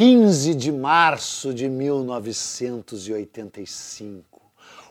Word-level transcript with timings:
15 0.00 0.54
de 0.54 0.72
março 0.72 1.52
de 1.52 1.68
1985 1.68 4.29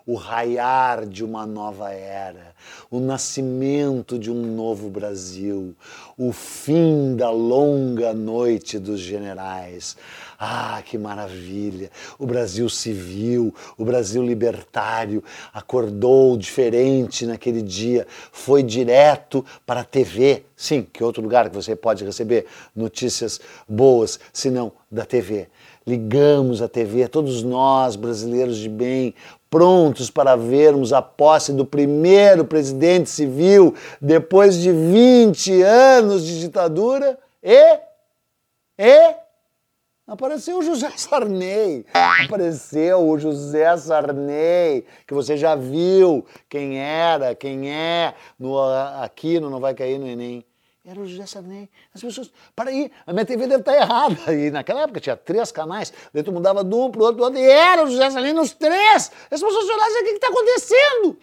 o 0.10 0.16
raiar 0.16 1.06
de 1.06 1.24
uma 1.24 1.46
nova 1.46 1.92
era, 1.92 2.56
o 2.90 3.00
nascimento 3.00 4.18
de 4.18 4.32
um 4.32 4.56
novo 4.56 4.90
Brasil, 4.90 5.76
o 6.18 6.34
fim 6.34 7.16
da 7.16 7.30
longa 7.30 8.12
noite 8.12 8.80
dos 8.80 9.00
generais. 9.00 9.96
Ah, 10.40 10.82
que 10.84 10.98
maravilha! 10.98 11.92
O 12.18 12.26
Brasil 12.26 12.68
civil, 12.70 13.54
o 13.78 13.86
Brasil 13.86 14.26
libertário 14.26 15.24
acordou 15.54 16.36
diferente 16.36 17.28
naquele 17.28 17.62
dia, 17.62 18.08
foi 18.32 18.64
direto 18.64 19.46
para 19.64 19.82
a 19.82 19.86
TV. 19.86 20.44
Sim, 20.56 20.88
que 20.92 21.04
outro 21.04 21.22
lugar 21.22 21.52
que 21.52 21.56
você 21.56 21.76
pode 21.76 22.04
receber 22.04 22.48
notícias 22.76 23.40
boas, 23.68 24.20
se 24.34 24.50
não 24.50 24.72
da 24.90 25.06
TV 25.06 25.50
ligamos 25.90 26.62
a 26.62 26.68
TV, 26.68 27.08
todos 27.08 27.42
nós, 27.42 27.96
brasileiros 27.96 28.58
de 28.58 28.70
bem, 28.70 29.16
prontos 29.50 30.12
para 30.12 30.36
vermos 30.36 30.94
a 30.94 31.02
posse 31.02 31.52
do 31.52 31.66
primeiro 31.66 32.46
presidente 32.46 33.10
civil 33.10 33.74
depois 34.00 34.56
de 34.56 34.72
20 34.72 35.62
anos 35.64 36.26
de 36.26 36.40
ditadura 36.40 37.18
e 37.42 37.80
e 38.78 39.16
apareceu 40.08 40.60
o 40.60 40.64
José 40.64 40.90
Sarney. 40.96 41.86
Apareceu 42.26 43.08
o 43.08 43.20
José 43.20 43.76
Sarney, 43.76 44.86
que 45.06 45.14
você 45.14 45.36
já 45.36 45.56
viu 45.56 46.26
quem 46.48 46.80
era, 46.80 47.36
quem 47.36 47.72
é 47.72 48.14
no 48.40 48.58
aqui 49.02 49.40
no 49.40 49.50
não 49.50 49.60
vai 49.60 49.74
cair 49.74 50.00
no 50.00 50.08
ENEM. 50.08 50.46
Era 50.90 51.00
o 51.00 51.06
José 51.06 51.28
Sarney. 51.28 51.70
As 51.94 52.02
pessoas, 52.02 52.32
para 52.56 52.72
aí, 52.72 52.92
a 53.06 53.14
minha 53.14 53.24
TV 53.24 53.46
deve 53.46 53.62
estar 53.62 53.76
errada. 53.76 54.18
E 54.34 54.50
naquela 54.50 54.82
época 54.82 55.00
tinha 55.00 55.16
três 55.16 55.52
canais, 55.52 55.94
daí 56.12 56.24
tu 56.24 56.32
mudava 56.32 56.64
de 56.64 56.74
um 56.74 56.90
para 56.90 57.02
o 57.02 57.06
outro, 57.06 57.24
outro, 57.24 57.40
e 57.40 57.44
era 57.44 57.84
o 57.84 57.88
José 57.88 58.10
Sarney 58.10 58.34
nos 58.34 58.54
três. 58.54 59.12
As 59.30 59.40
pessoas 59.40 59.70
olhavam 59.70 60.02
o 60.02 60.04
que 60.04 60.10
está 60.12 60.28
acontecendo? 60.30 61.20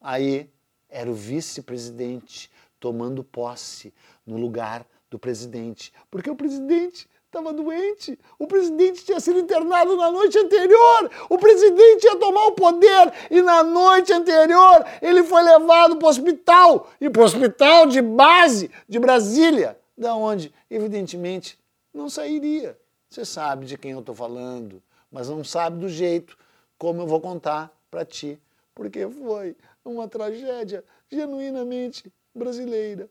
Aí 0.00 0.50
era 0.88 1.08
o 1.08 1.14
vice-presidente 1.14 2.50
tomando 2.80 3.22
posse 3.22 3.94
no 4.26 4.36
lugar 4.36 4.84
do 5.08 5.20
presidente. 5.20 5.92
Porque 6.10 6.28
o 6.28 6.34
presidente 6.34 7.08
estava 7.36 7.52
doente. 7.52 8.18
O 8.38 8.46
presidente 8.46 9.04
tinha 9.04 9.20
sido 9.20 9.38
internado 9.38 9.96
na 9.96 10.10
noite 10.10 10.38
anterior. 10.38 11.10
O 11.28 11.38
presidente 11.38 12.04
ia 12.04 12.16
tomar 12.16 12.46
o 12.46 12.52
poder 12.52 13.12
e 13.30 13.42
na 13.42 13.62
noite 13.62 14.12
anterior 14.12 14.84
ele 15.02 15.22
foi 15.22 15.42
levado 15.42 15.96
para 15.96 16.06
o 16.06 16.08
hospital 16.08 16.90
e 17.00 17.10
para 17.10 17.22
o 17.22 17.24
hospital 17.24 17.86
de 17.86 18.00
base 18.00 18.70
de 18.88 18.98
Brasília, 18.98 19.78
da 19.96 20.14
onde, 20.14 20.52
evidentemente, 20.70 21.58
não 21.92 22.08
sairia. 22.08 22.76
Você 23.08 23.24
sabe 23.24 23.66
de 23.66 23.76
quem 23.76 23.92
eu 23.92 24.00
estou 24.00 24.14
falando, 24.14 24.82
mas 25.10 25.28
não 25.28 25.44
sabe 25.44 25.78
do 25.78 25.88
jeito 25.88 26.36
como 26.78 27.02
eu 27.02 27.06
vou 27.06 27.20
contar 27.20 27.70
para 27.90 28.04
ti, 28.04 28.38
porque 28.74 29.06
foi 29.08 29.56
uma 29.84 30.08
tragédia 30.08 30.84
genuinamente 31.10 32.12
brasileira. 32.34 33.08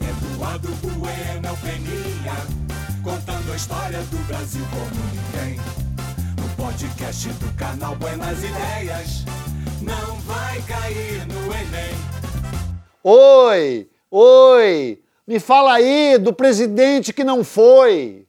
Eduardo 0.00 0.68
Bueno 0.98 2.55
contando 3.06 3.52
a 3.52 3.54
história 3.54 4.00
do 4.00 4.16
Brasil 4.26 4.64
como 4.68 4.90
ninguém. 5.14 5.60
No 6.42 6.56
podcast 6.56 7.28
do 7.28 7.56
canal 7.56 7.94
Buenas 7.94 8.38
Ideias, 8.42 9.24
não 9.80 10.16
vai 10.22 10.60
cair 10.62 11.24
no 11.28 11.44
Enem. 11.54 11.94
Oi, 13.04 13.88
oi, 14.10 15.00
me 15.24 15.38
fala 15.38 15.74
aí 15.74 16.18
do 16.18 16.32
presidente 16.32 17.12
que 17.12 17.22
não 17.22 17.44
foi. 17.44 18.26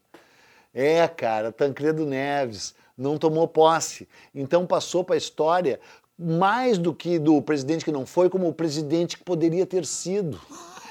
É, 0.72 1.08
cara, 1.08 1.52
Tancredo 1.52 2.06
Neves 2.06 2.76
não 2.96 3.18
tomou 3.18 3.48
posse, 3.48 4.08
então 4.34 4.68
passou 4.68 5.04
para 5.04 5.16
a 5.16 5.18
história 5.18 5.80
mais 6.20 6.78
do 6.78 6.94
que 6.94 7.18
do 7.18 7.42
presidente 7.42 7.84
que 7.84 7.92
não 7.92 8.06
foi, 8.06 8.30
como 8.30 8.48
o 8.48 8.54
presidente 8.54 9.18
que 9.18 9.24
poderia 9.24 9.66
ter 9.66 9.88
sido. 9.88 10.40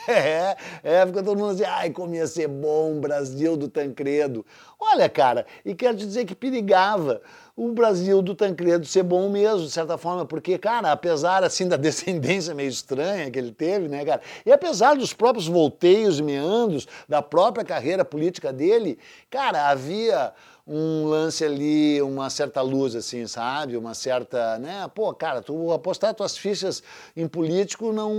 É, 0.16 0.56
é, 0.82 1.06
fica 1.06 1.22
todo 1.22 1.38
mundo 1.38 1.52
assim, 1.52 1.64
ai, 1.64 1.90
como 1.90 2.14
ia 2.14 2.26
ser 2.26 2.48
bom, 2.48 3.00
Brasil 3.00 3.56
do 3.56 3.68
Tancredo. 3.68 4.46
Olha, 4.78 5.08
cara, 5.08 5.44
e 5.64 5.74
quero 5.74 5.96
te 5.96 6.06
dizer 6.06 6.24
que 6.24 6.34
perigava 6.34 7.20
o 7.56 7.72
Brasil 7.72 8.20
do 8.20 8.34
Tancredo 8.34 8.84
ser 8.84 9.02
bom 9.02 9.30
mesmo, 9.30 9.64
de 9.64 9.70
certa 9.70 9.96
forma, 9.96 10.26
porque, 10.26 10.58
cara, 10.58 10.92
apesar, 10.92 11.42
assim, 11.42 11.66
da 11.68 11.76
descendência 11.76 12.54
meio 12.54 12.68
estranha 12.68 13.30
que 13.30 13.38
ele 13.38 13.50
teve, 13.50 13.88
né, 13.88 14.04
cara, 14.04 14.20
e 14.44 14.52
apesar 14.52 14.94
dos 14.94 15.12
próprios 15.12 15.48
volteios 15.48 16.18
e 16.18 16.22
meandros 16.22 16.86
da 17.08 17.22
própria 17.22 17.64
carreira 17.64 18.04
política 18.04 18.52
dele, 18.52 18.98
cara, 19.30 19.70
havia 19.70 20.32
um 20.66 21.06
lance 21.06 21.44
ali, 21.44 22.02
uma 22.02 22.28
certa 22.28 22.60
luz, 22.60 22.96
assim, 22.96 23.24
sabe? 23.28 23.76
Uma 23.76 23.94
certa, 23.94 24.58
né? 24.58 24.90
Pô, 24.92 25.14
cara, 25.14 25.40
tu 25.40 25.72
apostar 25.72 26.12
tuas 26.12 26.36
fichas 26.36 26.82
em 27.16 27.28
político 27.28 27.92
não, 27.92 28.12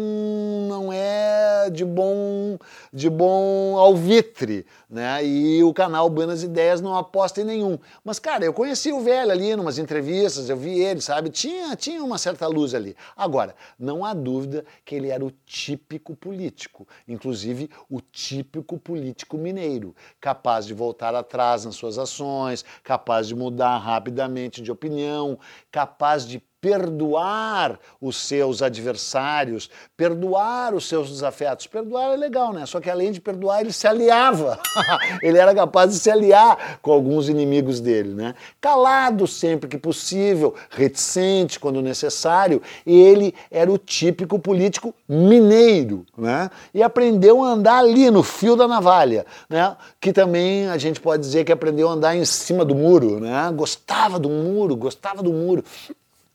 não 0.70 0.94
é 0.94 1.70
de 1.70 1.84
bom, 1.84 2.58
de 2.94 3.10
bom 3.10 3.78
alvitre, 3.78 4.66
né? 4.90 5.26
E 5.26 5.62
o 5.62 5.74
canal 5.74 6.10
Buenas 6.10 6.42
Ideias 6.42 6.80
não 6.80 6.96
aposta 6.96 7.42
em 7.42 7.44
nenhum. 7.44 7.78
Mas, 8.02 8.18
cara, 8.18 8.46
eu 8.46 8.54
conheci 8.54 8.94
o 8.94 9.02
velho 9.02 9.32
ali 9.32 9.52
em 9.52 9.60
umas 9.60 9.78
entrevistas, 9.78 10.50
eu 10.50 10.56
vi 10.56 10.80
ele, 10.80 11.02
sabe? 11.02 11.30
Tinha, 11.30 11.76
tinha 11.76 12.02
uma 12.02 12.18
certa 12.18 12.48
luz 12.48 12.74
ali. 12.74 12.96
Agora, 13.18 13.56
não 13.78 14.06
há 14.06 14.14
dúvida 14.14 14.64
que 14.86 14.96
ele 14.96 15.10
era 15.10 15.26
o 15.26 15.32
típico 15.46 16.16
político, 16.16 16.88
inclusive 17.06 17.70
o 17.90 18.00
típico 18.00 18.78
político 18.80 19.38
mineiro, 19.38 19.94
capaz 20.22 20.66
de 20.66 20.74
voltar 20.74 21.14
atrás 21.14 21.66
nas 21.66 21.76
suas 21.76 21.98
ações 21.98 22.37
capaz 22.84 23.28
de 23.28 23.36
mudar 23.36 23.78
rapidamente 23.78 24.62
de 24.62 24.72
opinião, 24.72 25.40
capaz 25.72 26.26
de 26.28 26.40
perdoar 26.60 27.80
os 28.02 28.18
seus 28.18 28.62
adversários, 28.62 29.70
perdoar 29.96 30.74
os 30.74 30.88
seus 30.88 31.10
desafetos. 31.10 31.68
Perdoar 31.68 32.14
é 32.14 32.18
legal, 32.18 32.52
né? 32.52 32.66
Só 32.66 32.80
que 32.80 32.90
além 32.90 33.12
de 33.12 33.22
perdoar, 33.22 33.62
ele 33.62 33.72
se 33.72 33.88
aliava. 33.88 34.60
ele 35.22 35.38
era 35.38 35.54
capaz 35.54 35.92
de 35.92 36.00
se 36.00 36.10
aliar 36.10 36.80
com 36.82 36.92
alguns 36.92 37.30
inimigos 37.30 37.80
dele, 37.80 38.14
né? 38.14 38.34
Calado 38.60 39.28
sempre 39.28 39.70
que 39.70 39.78
possível, 39.78 40.56
reticente 40.70 41.60
quando 41.60 41.82
necessário, 41.82 42.62
ele 42.86 43.34
era 43.52 43.72
o 43.72 43.78
típico 43.78 44.40
político 44.40 44.94
mineiro, 45.08 46.06
né? 46.18 46.50
E 46.74 46.82
aprendeu 46.82 47.44
a 47.44 47.50
andar 47.50 47.80
ali 47.80 48.10
no 48.10 48.24
fio 48.24 48.56
da 48.56 48.68
navalha, 48.68 49.26
né? 49.48 49.76
Que 50.02 50.12
também 50.12 50.68
a 50.68 50.78
gente 50.78 51.00
pode 51.00 51.22
dizer 51.22 51.44
que 51.44 51.52
aprendeu 51.52 51.88
a 51.88 51.94
andar 51.94 52.16
em 52.16 52.26
cima 52.26 52.66
do 52.66 52.74
muro, 52.74 53.20
né? 53.20 53.52
Gostava 53.56 54.18
do 54.18 54.30
muro, 54.30 54.76
gostava 54.76 55.22
do 55.22 55.32
muro 55.32 55.64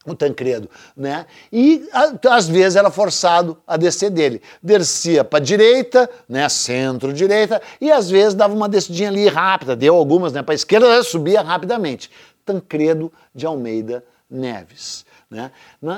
o 0.06 0.14
Tancredo, 0.14 0.68
né? 0.96 1.26
E 1.52 1.88
às 2.28 2.48
vezes 2.48 2.76
era 2.76 2.90
forçado 2.90 3.58
a 3.66 3.76
descer 3.76 4.10
dele. 4.10 4.42
Descia 4.62 5.24
para 5.24 5.38
direita, 5.38 6.10
né, 6.28 6.48
centro-direita, 6.48 7.62
e 7.80 7.90
às 7.90 8.10
vezes 8.10 8.34
dava 8.34 8.54
uma 8.54 8.68
descidinha 8.68 9.08
ali 9.08 9.28
rápida, 9.28 9.76
deu 9.76 9.94
algumas, 9.94 10.32
né, 10.32 10.42
para 10.42 10.54
esquerda, 10.54 11.02
subia 11.02 11.40
rapidamente. 11.40 12.10
Tancredo 12.44 13.12
de 13.34 13.46
Almeida 13.46 14.04
Neves 14.28 15.04
né? 15.32 15.50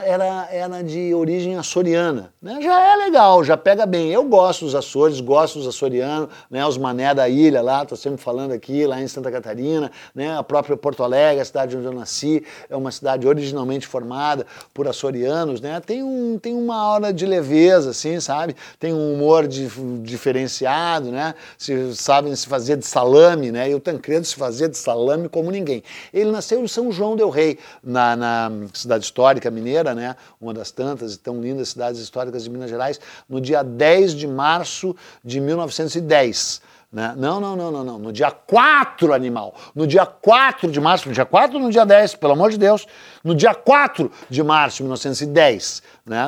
Era, 0.04 0.48
era 0.50 0.82
de 0.82 1.12
origem 1.12 1.56
açoriana. 1.56 2.32
Né? 2.40 2.60
Já 2.62 2.80
é 2.80 2.96
legal, 2.96 3.42
já 3.42 3.56
pega 3.56 3.84
bem. 3.84 4.10
Eu 4.10 4.22
gosto 4.22 4.64
dos 4.64 4.76
Açores, 4.76 5.20
gosto 5.20 5.58
dos 5.58 5.66
açorianos, 5.66 6.28
né? 6.48 6.64
os 6.64 6.78
mané 6.78 7.12
da 7.12 7.28
ilha 7.28 7.60
lá, 7.60 7.82
estou 7.82 7.98
sempre 7.98 8.22
falando 8.22 8.52
aqui, 8.52 8.86
lá 8.86 9.02
em 9.02 9.08
Santa 9.08 9.32
Catarina, 9.32 9.90
né? 10.14 10.38
a 10.38 10.42
própria 10.42 10.76
Porto 10.76 11.02
Alegre, 11.02 11.40
a 11.40 11.44
cidade 11.44 11.76
onde 11.76 11.84
eu 11.84 11.92
nasci, 11.92 12.44
é 12.70 12.76
uma 12.76 12.92
cidade 12.92 13.26
originalmente 13.26 13.88
formada 13.88 14.46
por 14.72 14.86
açorianos, 14.86 15.60
né? 15.60 15.80
tem, 15.84 16.02
um, 16.04 16.38
tem 16.38 16.54
uma 16.54 16.88
hora 16.88 17.12
de 17.12 17.26
leveza, 17.26 17.90
assim, 17.90 18.20
sabe? 18.20 18.54
Tem 18.78 18.92
um 18.92 19.14
humor 19.14 19.48
de, 19.48 19.68
diferenciado, 20.02 21.10
né? 21.10 21.34
Se, 21.58 21.94
sabem 21.96 22.34
se 22.36 22.46
fazer 22.46 22.76
de 22.76 22.86
salame, 22.86 23.50
né? 23.50 23.68
e 23.68 23.74
o 23.74 23.80
Tancredo 23.80 24.24
se 24.24 24.36
fazia 24.36 24.68
de 24.68 24.78
salame 24.78 25.28
como 25.28 25.50
ninguém. 25.50 25.82
Ele 26.12 26.30
nasceu 26.30 26.62
em 26.62 26.68
São 26.68 26.92
João 26.92 27.16
del 27.16 27.30
Rei, 27.30 27.58
na, 27.82 28.14
na 28.14 28.52
cidade 28.72 29.04
histórica 29.04 29.23
histórica 29.24 29.50
mineira, 29.50 29.94
né? 29.94 30.16
uma 30.38 30.52
das 30.52 30.70
tantas 30.70 31.14
e 31.14 31.18
tão 31.18 31.40
lindas 31.40 31.70
cidades 31.70 31.98
históricas 31.98 32.44
de 32.44 32.50
Minas 32.50 32.68
Gerais, 32.68 33.00
no 33.26 33.40
dia 33.40 33.62
10 33.62 34.14
de 34.14 34.26
março 34.26 34.94
de 35.24 35.40
1910. 35.40 36.60
Né? 36.92 37.12
Não, 37.16 37.40
não, 37.40 37.56
não, 37.56 37.72
não, 37.72 37.82
não. 37.82 37.98
No 37.98 38.12
dia 38.12 38.30
4, 38.30 39.14
animal. 39.14 39.54
No 39.74 39.84
dia 39.84 40.04
4 40.06 40.70
de 40.70 40.80
março, 40.80 41.08
no 41.08 41.14
dia 41.14 41.24
4 41.24 41.56
ou 41.56 41.62
no 41.62 41.70
dia 41.70 41.84
10, 41.84 42.16
pelo 42.16 42.34
amor 42.34 42.50
de 42.50 42.58
Deus. 42.58 42.86
No 43.24 43.34
dia 43.34 43.52
4 43.52 44.12
de 44.28 44.42
março 44.44 44.76
de 44.76 44.82
1910. 44.84 45.82
Né? 46.06 46.18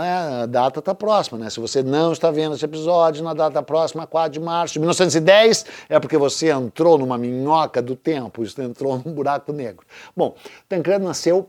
A 0.42 0.46
data 0.46 0.80
está 0.80 0.92
próxima, 0.94 1.38
né? 1.38 1.50
Se 1.50 1.60
você 1.60 1.82
não 1.84 2.12
está 2.12 2.30
vendo 2.30 2.56
esse 2.56 2.64
episódio 2.64 3.22
na 3.22 3.34
data 3.34 3.62
próxima, 3.62 4.06
4 4.06 4.32
de 4.32 4.40
março 4.40 4.72
de 4.72 4.80
1910, 4.80 5.66
é 5.88 6.00
porque 6.00 6.16
você 6.16 6.50
entrou 6.50 6.98
numa 6.98 7.18
minhoca 7.18 7.80
do 7.80 7.94
tempo, 7.94 8.42
entrou 8.58 9.00
num 9.04 9.12
buraco 9.12 9.52
negro. 9.52 9.86
Bom, 10.16 10.34
Tancredo 10.68 11.04
nasceu 11.04 11.48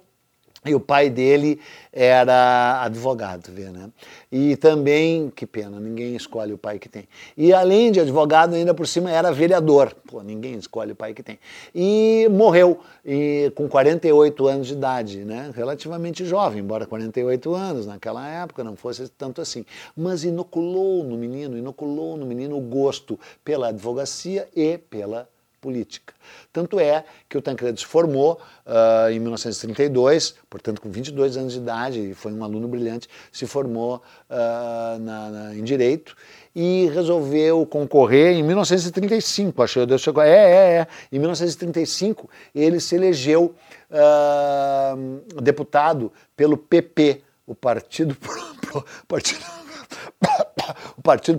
E 0.68 0.76
o 0.76 0.80
pai 0.80 1.10
dele 1.10 1.60
era 1.92 2.84
advogado, 2.84 3.52
vê, 3.52 3.66
né? 3.70 3.90
E 4.32 4.56
também, 4.58 5.32
que 5.36 5.46
pena, 5.46 5.80
ninguém 5.80 6.16
escolhe 6.16 6.54
o 6.54 6.58
pai 6.58 6.78
que 6.78 6.90
tem. 6.90 7.08
E 7.36 7.54
além 7.54 7.92
de 7.92 8.00
advogado, 8.00 8.56
ainda 8.56 8.74
por 8.74 8.86
cima 8.88 9.10
era 9.10 9.32
vereador. 9.32 9.96
Pô, 10.08 10.22
ninguém 10.22 10.56
escolhe 10.56 10.92
o 10.92 10.96
pai 10.96 11.14
que 11.14 11.24
tem. 11.24 11.40
E 11.74 12.28
morreu 12.30 12.80
e, 13.06 13.52
com 13.56 13.68
48 13.68 14.48
anos 14.48 14.68
de 14.68 14.74
idade, 14.74 15.24
né? 15.24 15.52
Relativamente 15.56 16.26
jovem, 16.26 16.60
embora 16.60 16.86
48 16.86 17.54
anos 17.56 17.86
naquela 17.86 18.28
época 18.28 18.64
não 18.64 18.76
fosse 18.76 19.08
tanto 19.10 19.42
assim. 19.42 19.66
Mas 19.96 20.24
inoculou 20.24 21.04
no 21.04 21.18
menino, 21.18 21.58
inoculou 21.58 22.18
no 22.18 22.26
menino 22.26 22.58
o 22.58 22.62
gosto 22.62 23.20
pela 23.44 23.70
advocacia 23.70 24.48
e 24.56 24.78
pela 24.78 25.28
política. 25.68 26.14
Tanto 26.54 26.80
é 26.80 27.04
que 27.28 27.38
o 27.38 27.42
Tancredo 27.42 27.78
se 27.78 27.86
formou 27.86 28.40
uh, 28.66 29.12
em 29.12 29.20
1932, 29.20 30.36
portanto 30.50 30.80
com 30.80 30.90
22 30.90 31.36
anos 31.36 31.52
de 31.52 31.60
idade, 31.60 32.00
e 32.00 32.14
foi 32.14 32.32
um 32.32 32.42
aluno 32.42 32.70
brilhante, 32.70 33.10
se 33.34 33.46
formou 33.46 34.02
uh, 34.30 35.00
na, 35.00 35.30
na, 35.30 35.56
em 35.56 35.64
Direito 35.66 36.16
e 36.56 36.90
resolveu 36.94 37.66
concorrer 37.66 38.38
em 38.38 38.44
1935, 38.44 39.62
acho 39.62 39.86
que 39.86 39.98
chegou, 39.98 40.24
é, 40.24 40.30
é, 40.30 40.78
é, 40.80 40.88
em 41.12 41.20
1935 41.20 42.30
ele 42.56 42.80
se 42.80 42.96
elegeu 42.96 43.54
uh, 43.92 45.42
deputado 45.42 46.14
pelo 46.34 46.58
PP, 46.58 47.24
o 47.46 47.54
Partido, 47.54 48.16
Partido, 49.06 49.44
o 49.84 50.18
Partido 50.22 50.47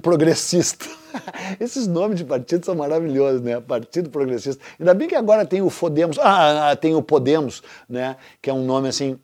Progressista. 0.01 0.87
Esses 1.61 1.87
nomes 1.87 2.19
de 2.19 2.25
partido 2.25 2.65
são 2.65 2.75
maravilhosos, 2.75 3.41
né? 3.41 3.61
Partido 3.61 4.11
Progressista. 4.11 4.63
Ainda 4.79 4.95
bem 4.95 5.09
que 5.09 5.15
agora 5.15 5.45
tem 5.45 5.61
o 5.61 5.71
Podemos, 5.71 6.19
ah, 6.19 6.77
tem 6.81 6.95
o 6.95 7.03
Podemos, 7.03 7.63
né? 7.89 8.17
Que 8.41 8.51
é 8.51 8.53
um 8.53 8.65
nome 8.65 8.89
assim 8.89 9.19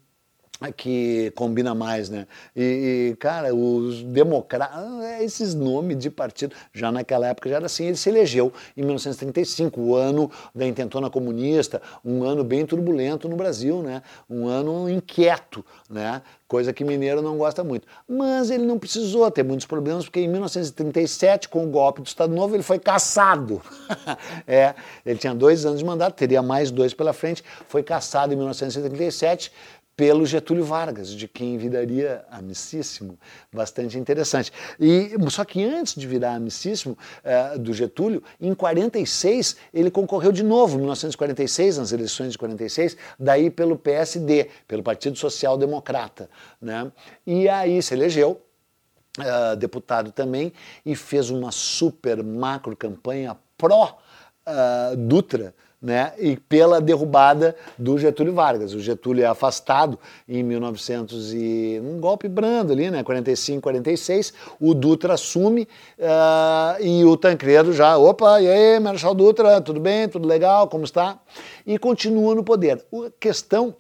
que 0.77 1.33
combina 1.35 1.75
mais, 1.75 2.09
né? 2.09 2.27
E, 2.55 3.11
e 3.13 3.17
cara, 3.17 3.55
os 3.55 4.03
democratas, 4.03 4.77
ah, 4.77 5.23
esses 5.23 5.55
nomes 5.55 5.99
de 5.99 6.11
partido, 6.11 6.55
já 6.73 6.93
naquela 6.93 7.27
época 7.29 7.49
já 7.49 7.57
era 7.57 7.67
assim, 7.67 7.87
ele 7.87 7.97
se 7.97 8.09
elegeu 8.09 8.53
em 8.77 8.83
1935, 8.83 9.81
o 9.81 9.95
ano 9.97 10.31
da 10.55 10.67
intentona 10.67 11.11
comunista, 11.11 11.83
um 12.05 12.23
ano 12.23 12.45
bem 12.45 12.65
turbulento 12.65 13.29
no 13.29 13.37
Brasil, 13.37 13.83
né? 13.83 14.03
Um 14.31 14.47
ano 14.47 14.89
inquieto, 14.89 15.65
né? 15.91 16.23
Coisa 16.47 16.73
que 16.73 16.85
mineiro 16.85 17.21
não 17.21 17.37
gosta 17.37 17.65
muito. 17.65 17.87
Mas 18.09 18.51
ele 18.51 18.65
não 18.65 18.79
precisou 18.79 19.29
ter 19.31 19.43
muitos 19.43 19.67
problemas, 19.67 20.05
porque 20.05 20.21
em 20.21 20.29
1937, 20.29 21.49
com 21.49 21.65
o 21.65 21.69
golpe 21.69 22.01
do 22.01 22.07
Estado 22.07 22.33
Novo, 22.33 22.55
ele 22.55 22.63
foi 22.63 22.79
caçado. 22.79 23.61
é, 24.47 24.75
ele 25.05 25.19
tinha 25.19 25.35
dois 25.35 25.67
anos 25.67 25.81
de 25.81 25.85
mandato, 25.85 26.15
teria 26.15 26.43
mais 26.43 26.71
dois 26.71 26.95
pela 26.95 27.13
frente, 27.13 27.43
foi 27.67 27.83
caçado 27.83 28.33
em 28.33 28.37
1937 28.37 29.51
pelo 29.97 30.27
Getúlio 30.27 30.65
Vargas, 30.65 31.11
de 31.11 31.29
quem 31.29 31.57
viraria 31.57 32.25
amicíssimo, 32.31 33.19
bastante 33.53 33.99
interessante. 33.99 34.53
E 34.79 35.11
só 35.31 35.45
que 35.45 35.65
antes 35.65 35.95
de 35.95 36.07
virar 36.07 36.35
amicíssimo 36.35 36.99
eh, 37.23 37.59
do 37.59 37.73
Getúlio, 37.73 38.23
em 38.41 38.55
46 38.55 39.57
ele 39.73 39.91
concorreu 39.91 40.33
de 40.33 40.43
novo, 40.43 40.75
em 40.75 40.79
1946, 40.79 41.79
nas 41.79 41.93
eleições 41.93 42.33
de 42.33 42.39
46, 42.39 42.97
daí 43.19 43.51
pelo 43.51 43.77
PSD, 43.77 44.49
pelo 44.67 44.83
Partido 44.83 45.17
Social 45.17 45.57
Democrata, 45.57 46.29
né? 46.61 46.91
E 47.27 47.49
aí 47.49 47.83
se 47.83 47.95
elegeu. 47.95 48.41
Uh, 49.17 49.55
deputado 49.55 50.11
também 50.11 50.53
e 50.85 50.97
fez 50.97 51.31
uma 51.31 51.53
super 51.53 52.21
macro 52.21 52.75
campanha 52.77 53.37
pró 53.57 53.97
uh, 54.45 54.97
Dutra 54.97 55.55
né, 55.85 56.15
e 56.19 56.35
pela 56.37 56.81
derrubada 56.81 57.55
do 57.79 57.99
Getúlio 57.99 58.33
Vargas. 58.33 58.73
O 58.73 58.81
Getúlio 58.81 59.23
é 59.23 59.27
afastado 59.27 59.99
em 60.27 60.43
1900 60.43 61.35
e 61.35 61.79
um 61.85 62.01
golpe 62.01 62.27
brando 62.27 62.73
ali, 62.73 62.91
né, 62.91 63.03
45, 63.03 63.61
46. 63.61 64.33
O 64.59 64.73
Dutra 64.73 65.13
assume 65.13 65.69
uh, 65.99 66.83
e 66.83 67.05
o 67.05 67.19
Tancredo 67.19 67.75
já, 67.75 67.99
opa, 67.99 68.41
e 68.41 68.49
aí, 68.49 68.81
Marechal 68.81 69.15
Dutra, 69.15 69.61
tudo 69.61 69.79
bem, 69.79 70.09
tudo 70.09 70.27
legal, 70.27 70.69
como 70.69 70.85
está? 70.85 71.19
E 71.67 71.79
continua 71.79 72.35
no 72.35 72.43
poder. 72.43 72.83
A 72.93 73.11
questão 73.21 73.77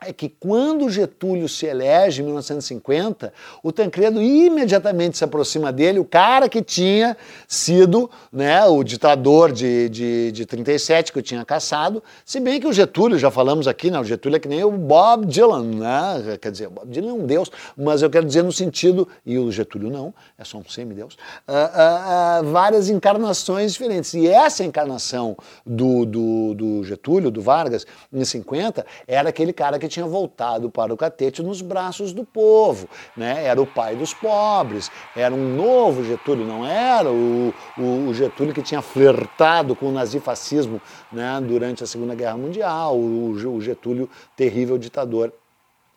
é 0.00 0.12
que 0.12 0.28
quando 0.28 0.88
Getúlio 0.88 1.48
se 1.48 1.66
elege 1.66 2.22
em 2.22 2.24
1950, 2.24 3.32
o 3.62 3.72
Tancredo 3.72 4.22
imediatamente 4.22 5.18
se 5.18 5.24
aproxima 5.24 5.72
dele, 5.72 5.98
o 5.98 6.04
cara 6.04 6.48
que 6.48 6.62
tinha 6.62 7.16
sido 7.48 8.08
né, 8.32 8.64
o 8.64 8.84
ditador 8.84 9.50
de, 9.50 9.88
de, 9.88 10.30
de 10.30 10.46
37, 10.46 11.12
que 11.12 11.18
eu 11.18 11.22
tinha 11.22 11.44
caçado, 11.44 12.00
se 12.24 12.38
bem 12.38 12.60
que 12.60 12.66
o 12.66 12.72
Getúlio, 12.72 13.18
já 13.18 13.30
falamos 13.30 13.66
aqui, 13.66 13.90
né, 13.90 13.98
o 13.98 14.04
Getúlio 14.04 14.36
é 14.36 14.38
que 14.38 14.46
nem 14.46 14.62
o 14.62 14.70
Bob 14.70 15.26
Dylan, 15.26 15.64
né, 15.64 16.38
quer 16.40 16.52
dizer, 16.52 16.68
o 16.68 16.70
Bob 16.70 16.88
Dylan 16.88 17.10
é 17.10 17.14
um 17.14 17.26
deus, 17.26 17.50
mas 17.76 18.00
eu 18.00 18.08
quero 18.08 18.24
dizer 18.24 18.44
no 18.44 18.52
sentido, 18.52 19.08
e 19.26 19.36
o 19.36 19.50
Getúlio 19.50 19.90
não, 19.90 20.14
é 20.38 20.44
só 20.44 20.58
um 20.58 20.64
semideus, 20.68 21.14
uh, 21.48 21.52
uh, 21.52 22.46
uh, 22.46 22.52
várias 22.52 22.88
encarnações 22.88 23.72
diferentes. 23.72 24.14
E 24.14 24.28
essa 24.28 24.62
encarnação 24.62 25.36
do, 25.66 26.04
do, 26.06 26.54
do 26.54 26.84
Getúlio, 26.84 27.30
do 27.30 27.42
Vargas, 27.42 27.84
em 28.12 28.24
50, 28.24 28.86
era 29.06 29.28
aquele 29.28 29.52
cara 29.52 29.78
que 29.78 29.87
tinha 29.88 30.06
voltado 30.06 30.70
para 30.70 30.92
o 30.92 30.96
catete 30.96 31.42
nos 31.42 31.60
braços 31.60 32.12
do 32.12 32.24
povo, 32.24 32.88
né? 33.16 33.44
Era 33.44 33.60
o 33.60 33.66
pai 33.66 33.96
dos 33.96 34.14
pobres, 34.14 34.90
era 35.16 35.34
um 35.34 35.56
novo 35.56 36.04
Getúlio, 36.04 36.46
não 36.46 36.66
era 36.66 37.10
o, 37.10 37.52
o, 37.76 38.08
o 38.08 38.14
Getúlio 38.14 38.54
que 38.54 38.62
tinha 38.62 38.82
flertado 38.82 39.74
com 39.74 39.86
o 39.86 39.92
nazifascismo 39.92 40.80
né, 41.10 41.40
durante 41.42 41.82
a 41.82 41.86
Segunda 41.86 42.14
Guerra 42.14 42.36
Mundial, 42.36 42.96
o, 42.96 43.30
o 43.30 43.60
Getúlio 43.60 44.08
terrível 44.36 44.78
ditador 44.78 45.32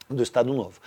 do 0.09 0.23
Estado 0.23 0.53
Novo. 0.53 0.79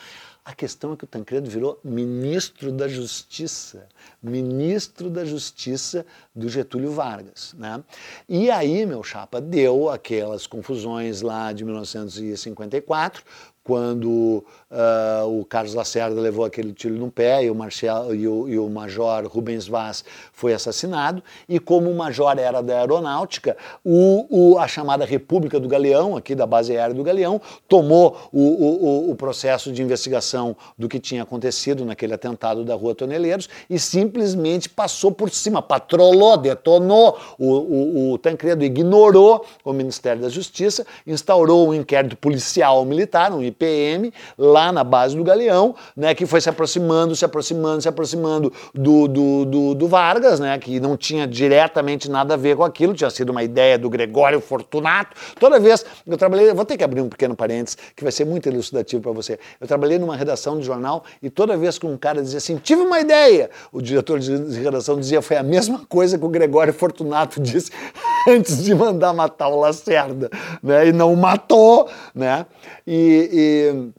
A 0.45 0.55
questão 0.55 0.93
é 0.93 0.97
que 0.97 1.05
o 1.05 1.07
Tancredo 1.07 1.49
virou 1.49 1.81
ministro 1.83 2.71
da 2.71 2.87
Justiça, 2.87 3.89
ministro 4.23 5.09
da 5.09 5.25
Justiça 5.25 6.05
do 6.35 6.51
Getúlio 6.51 6.93
Vargas. 6.93 7.55
Né? 7.57 7.83
E 8.29 8.51
aí, 8.51 8.85
meu 8.85 9.03
chapa, 9.03 9.41
deu 9.41 9.89
aquelas 9.89 10.47
confusões 10.47 11.23
lá 11.23 11.51
de 11.51 11.65
1954, 11.65 13.25
quando 13.65 14.45
uh, 14.71 15.41
o 15.41 15.43
Carlos 15.47 15.73
Lacerda 15.73 16.21
levou 16.21 16.45
aquele 16.45 16.75
tiro 16.75 16.95
no 16.97 17.11
pé 17.11 17.45
e 17.45 17.51
o, 17.51 17.55
Marcial, 17.55 18.15
e 18.15 18.29
o, 18.29 18.47
e 18.47 18.59
o 18.59 18.69
Major 18.69 19.27
Rubens 19.27 19.67
Vaz 19.67 20.05
foi 20.35 20.53
assassinado, 20.53 21.23
e 21.49 21.59
como 21.59 21.91
o 21.91 21.95
Major 21.97 22.39
era 22.39 22.61
da 22.61 22.79
aeronáutica, 22.81 23.57
o, 23.83 24.27
o, 24.29 24.59
a 24.59 24.69
chamada 24.69 25.07
República 25.07 25.59
do 25.59 25.67
Galeão, 25.67 26.15
aqui 26.15 26.35
da 26.35 26.47
base 26.47 26.77
aérea 26.77 26.95
do 26.95 27.03
Galeão, 27.03 27.41
tomou 27.67 28.29
o, 28.31 29.11
o, 29.11 29.17
processo 29.17 29.73
de 29.73 29.83
investigação 29.83 30.55
do 30.77 30.87
que 30.87 31.01
tinha 31.01 31.23
acontecido 31.23 31.85
naquele 31.87 32.13
atentado 32.13 32.65
da 32.65 32.75
Rua 32.75 32.95
Toneleiros 32.95 33.49
e 33.71 33.79
simplesmente 33.79 34.69
passou 34.69 35.11
por 35.11 35.31
cima, 35.31 35.63
patrolou, 35.63 36.37
detonou, 36.37 37.19
o, 37.39 38.13
o 38.13 38.19
Tancredo 38.19 38.63
ignorou 38.63 39.47
o 39.65 39.73
Ministério 39.73 40.21
da 40.21 40.29
Justiça, 40.29 40.87
instaurou 41.07 41.69
um 41.69 41.75
inquérito 41.75 42.17
policial 42.17 42.85
militar, 42.85 43.33
um 43.33 43.54
IPM, 43.55 44.13
lá 44.37 44.73
na 44.73 44.85
base 44.85 45.17
do 45.17 45.25
Galeão, 45.25 45.75
né, 45.97 46.15
que 46.15 46.27
foi 46.27 46.41
se 46.41 46.49
aproximando, 46.49 47.15
se 47.15 47.25
aproximando, 47.25 47.83
se 47.83 47.89
aproximando 47.89 48.53
do, 48.75 49.09
do, 49.09 49.45
do, 49.45 49.75
do 49.75 49.89
Vargas, 49.89 50.41
né, 50.41 50.59
que 50.59 50.81
não 50.81 50.97
tinha 50.97 51.27
diretamente 51.27 52.11
nada 52.11 52.35
a 52.35 52.37
ver 52.37 52.57
com 52.57 52.65
aquilo, 52.65 52.95
tinha 52.95 53.11
sido 53.11 53.31
uma 53.31 53.43
ideia 53.43 53.79
do 53.79 53.89
Gregório 53.89 54.41
Fortunato. 54.41 55.17
Toda 55.39 55.59
vez 55.59 55.85
eu 56.07 56.17
trabalhei, 56.17 56.53
vou 56.53 56.65
ter 56.65 56.77
que 56.77 56.85
abrir 56.85 57.01
um 57.01 57.09
pequeno 57.09 57.35
parênteses, 57.35 57.79
que 57.95 58.03
vai 58.03 58.13
ser 58.13 58.25
muito 58.25 58.49
elucidativo 58.49 59.03
para 59.03 59.13
você. 59.13 59.39
Eu 59.61 59.67
trabalhei 59.67 59.99
numa 59.99 60.17
redação 60.17 60.59
de 60.59 60.65
jornal 60.65 61.05
e 61.23 61.31
toda 61.31 61.57
vez 61.57 61.79
que 61.79 61.87
um 61.87 61.97
cara 61.97 62.23
dizia 62.23 62.39
assim, 62.39 62.57
tive 62.57 62.83
uma 62.83 63.01
ideia, 63.01 63.51
o 63.73 63.81
diretor 63.81 64.19
de 64.19 64.61
redação 64.61 64.99
dizia, 64.99 65.23
foi 65.23 65.37
a 65.37 65.43
mesma 65.43 65.85
coisa 65.89 66.19
que 66.19 66.25
o 66.25 66.29
Gregório 66.29 66.73
Fortunato 66.73 67.41
disse 67.41 67.71
antes 68.29 68.65
de 68.65 68.75
mandar 68.75 69.13
matar 69.13 69.49
o 69.49 69.61
Lacerda, 69.61 70.31
né, 70.63 70.89
e 70.89 70.93
não 70.93 71.15
matou, 71.15 71.91
né, 72.15 72.47
e 72.87 73.93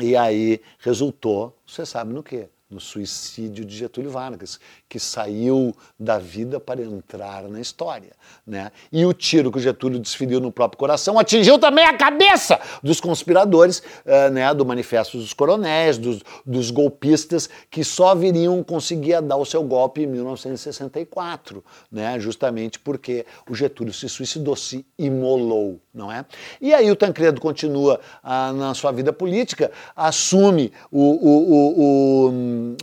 e, 0.00 0.04
e 0.04 0.16
aí 0.16 0.60
resultou, 0.78 1.56
você 1.66 1.84
sabe 1.86 2.12
no 2.12 2.22
quê? 2.22 2.48
No 2.72 2.80
suicídio 2.80 3.66
de 3.66 3.76
Getúlio 3.76 4.10
Vargas, 4.10 4.58
que 4.88 4.98
saiu 4.98 5.76
da 6.00 6.18
vida 6.18 6.58
para 6.58 6.80
entrar 6.80 7.42
na 7.44 7.60
história. 7.60 8.12
Né? 8.46 8.72
E 8.90 9.04
o 9.04 9.12
tiro 9.12 9.52
que 9.52 9.60
Getúlio 9.60 9.98
desferiu 9.98 10.40
no 10.40 10.50
próprio 10.50 10.78
coração 10.78 11.18
atingiu 11.18 11.58
também 11.58 11.84
a 11.84 11.96
cabeça 11.96 12.58
dos 12.82 13.00
conspiradores 13.00 13.80
uh, 13.80 14.30
né, 14.32 14.52
do 14.54 14.64
Manifesto 14.64 15.18
dos 15.18 15.32
Coronéis, 15.32 15.98
dos, 15.98 16.22
dos, 16.44 16.70
golpistas, 16.70 17.48
que 17.70 17.84
só 17.84 18.14
viriam 18.14 18.62
conseguir 18.62 19.20
dar 19.20 19.36
o 19.36 19.44
seu 19.44 19.62
golpe 19.62 20.02
em 20.02 20.06
1964, 20.06 21.62
né, 21.90 22.18
justamente 22.18 22.78
porque 22.78 23.26
o 23.48 23.54
Getúlio 23.54 23.92
se 23.92 24.08
suicidou, 24.08 24.56
se 24.56 24.84
imolou. 24.98 25.78
Não 25.94 26.10
é? 26.10 26.24
E 26.58 26.72
aí 26.72 26.90
o 26.90 26.96
Tancredo 26.96 27.38
continua 27.38 28.00
uh, 28.24 28.52
na 28.54 28.72
sua 28.72 28.90
vida 28.92 29.12
política, 29.12 29.70
assume 29.94 30.72
o, 30.90 31.00
o, 31.00 31.52
o, 31.52 32.28
o 32.28 32.32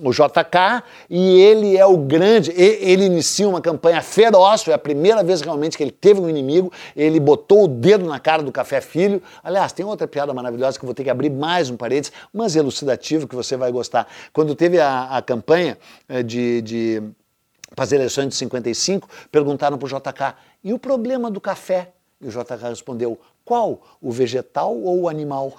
o 0.02 0.12
JK 0.12 0.84
e 1.10 1.40
ele 1.42 1.78
é 1.78 1.86
o 1.86 1.98
grande, 1.98 2.52
ele 2.52 3.06
inicia 3.06 3.48
uma 3.48 3.62
campanha 3.62 4.02
feroz, 4.02 4.64
foi 4.64 4.74
a 4.74 4.78
primeira 4.78 5.24
vez 5.24 5.42
realmente 5.42 5.78
que 5.78 5.84
ele 5.84 5.92
teve 5.92 6.20
um 6.20 6.30
inimigo, 6.30 6.72
ele 6.96 7.20
botou 7.20 7.66
o 7.66 7.68
dedo 7.68 8.06
na 8.06 8.20
cara 8.20 8.44
do 8.44 8.52
Café 8.52 8.82
Filho. 8.82 9.22
Aliás, 9.44 9.72
tem 9.74 9.86
outra 9.86 10.08
piada 10.08 10.34
maravilhosa 10.34 10.78
que 10.78 10.86
eu 10.86 10.88
vou 10.88 10.94
ter 10.94 11.04
que 11.04 11.10
abrir 11.10 11.30
mais 11.30 11.70
um 11.70 11.78
parênteses, 11.78 12.12
mas 12.34 12.56
elucidativo 12.56 13.28
que 13.28 13.36
você 13.36 13.56
vai 13.58 13.72
gostar. 13.72 14.08
Quando 14.34 14.56
teve 14.56 14.80
a, 14.80 15.18
a 15.18 15.22
campanha 15.22 15.78
eh, 16.08 16.24
de, 16.24 16.62
de 16.62 17.04
para 17.76 17.86
as 17.86 17.92
eleições 17.92 18.30
de 18.30 18.36
55, 18.36 19.08
perguntaram 19.32 19.78
para 19.78 19.86
o 19.86 19.90
JK, 19.90 20.36
e 20.64 20.74
o 20.74 20.80
problema 20.80 21.30
do 21.30 21.40
café? 21.40 21.92
E 22.20 22.28
o 22.28 22.30
JK 22.30 22.62
respondeu, 22.64 23.20
qual? 23.46 23.82
O 24.02 24.12
vegetal 24.12 24.76
ou 24.76 25.02
o 25.02 25.10
animal? 25.10 25.54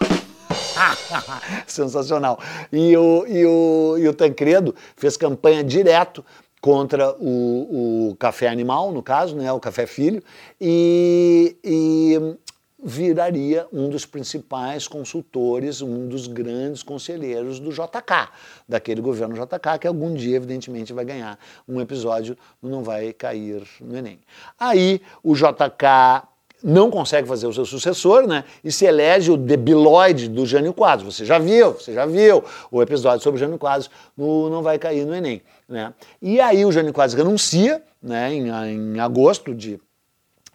Sensacional. 1.66 2.38
E 2.72 2.96
o, 2.96 3.26
e, 3.26 3.46
o, 3.46 3.98
e 3.98 4.08
o 4.08 4.14
Tancredo 4.14 4.74
fez 4.96 5.16
campanha 5.16 5.62
direto 5.64 6.24
contra 6.60 7.12
o, 7.18 8.10
o 8.10 8.16
café 8.16 8.48
animal, 8.48 8.92
no 8.92 9.02
caso, 9.02 9.34
né, 9.34 9.50
o 9.50 9.58
café 9.58 9.86
filho, 9.86 10.22
e, 10.60 11.56
e 11.64 12.36
viraria 12.82 13.66
um 13.72 13.88
dos 13.88 14.06
principais 14.06 14.88
consultores, 14.88 15.82
um 15.82 16.08
dos 16.08 16.26
grandes 16.26 16.82
conselheiros 16.82 17.58
do 17.60 17.70
JK, 17.70 18.28
daquele 18.68 19.00
governo 19.00 19.34
JK, 19.34 19.78
que 19.80 19.86
algum 19.86 20.14
dia, 20.14 20.36
evidentemente, 20.36 20.92
vai 20.92 21.04
ganhar 21.04 21.38
um 21.68 21.80
episódio, 21.80 22.36
não 22.62 22.82
vai 22.82 23.12
cair 23.12 23.62
no 23.80 23.96
Enem. 23.96 24.20
Aí 24.58 25.00
o 25.22 25.34
JK 25.34 26.28
não 26.62 26.90
consegue 26.90 27.26
fazer 27.26 27.46
o 27.46 27.52
seu 27.52 27.64
sucessor, 27.64 28.26
né? 28.26 28.44
E 28.62 28.70
se 28.70 28.84
elege 28.84 29.30
o 29.30 29.36
debiloide 29.36 30.28
do 30.28 30.44
Jânio 30.44 30.72
Quadros. 30.72 31.14
Você 31.14 31.24
já 31.24 31.38
viu, 31.38 31.72
você 31.72 31.92
já 31.92 32.06
viu 32.06 32.44
o 32.70 32.82
episódio 32.82 33.22
sobre 33.22 33.38
o 33.38 33.40
Jânio 33.40 33.58
Quadros, 33.58 33.90
no, 34.16 34.50
não 34.50 34.62
vai 34.62 34.78
cair 34.78 35.04
no 35.04 35.14
Enem, 35.14 35.42
né? 35.68 35.92
E 36.20 36.40
aí 36.40 36.64
o 36.64 36.72
Jânio 36.72 36.92
Quadros 36.92 37.14
renuncia, 37.14 37.82
né, 38.02 38.32
em, 38.32 38.48
em 38.48 39.00
agosto 39.00 39.54
de 39.54 39.80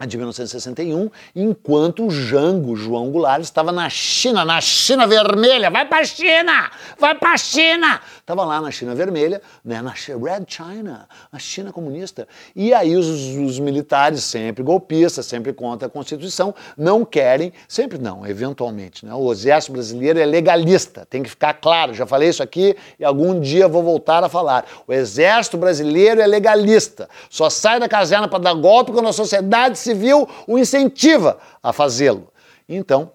de 0.04 0.18
1961, 0.18 1.10
enquanto 1.34 2.06
o 2.06 2.10
Jango 2.10 2.76
João 2.76 3.10
Goulart 3.10 3.42
estava 3.42 3.72
na 3.72 3.88
China, 3.88 4.44
na 4.44 4.60
China 4.60 5.06
Vermelha, 5.06 5.70
vai 5.70 5.88
para 5.88 6.04
China, 6.04 6.70
vai 6.98 7.14
para 7.14 7.34
China, 7.38 8.00
estava 8.20 8.44
lá 8.44 8.60
na 8.60 8.70
China 8.70 8.94
Vermelha, 8.94 9.40
né, 9.64 9.80
na 9.80 9.92
Red 9.92 10.44
China, 10.48 11.08
a 11.32 11.38
China 11.38 11.72
comunista, 11.72 12.28
e 12.54 12.74
aí 12.74 12.94
os, 12.94 13.06
os, 13.06 13.58
militares, 13.58 14.22
sempre 14.22 14.62
golpistas, 14.62 15.24
sempre 15.24 15.54
contra 15.54 15.86
a 15.86 15.90
Constituição, 15.90 16.54
não 16.76 17.02
querem, 17.02 17.50
sempre 17.66 17.96
não, 17.96 18.26
eventualmente, 18.26 19.06
né, 19.06 19.14
o 19.14 19.32
exército 19.32 19.72
brasileiro 19.72 20.18
é 20.18 20.26
legalista, 20.26 21.06
tem 21.08 21.22
que 21.22 21.30
ficar 21.30 21.54
claro, 21.54 21.94
já 21.94 22.04
falei 22.04 22.28
isso 22.28 22.42
aqui 22.42 22.76
e 23.00 23.04
algum 23.04 23.40
dia 23.40 23.66
vou 23.66 23.82
voltar 23.82 24.22
a 24.22 24.28
falar, 24.28 24.66
o 24.86 24.92
exército 24.92 25.56
brasileiro 25.56 26.20
é 26.20 26.26
legalista, 26.26 27.08
só 27.30 27.48
sai 27.48 27.80
da 27.80 27.88
caserna 27.88 28.28
para 28.28 28.40
dar 28.40 28.54
golpe 28.54 28.92
quando 28.92 29.08
a 29.08 29.12
sociedade 29.12 29.85
civil 29.86 30.28
o 30.46 30.58
incentiva 30.58 31.38
a 31.62 31.72
fazê-lo. 31.72 32.28
Então, 32.68 33.12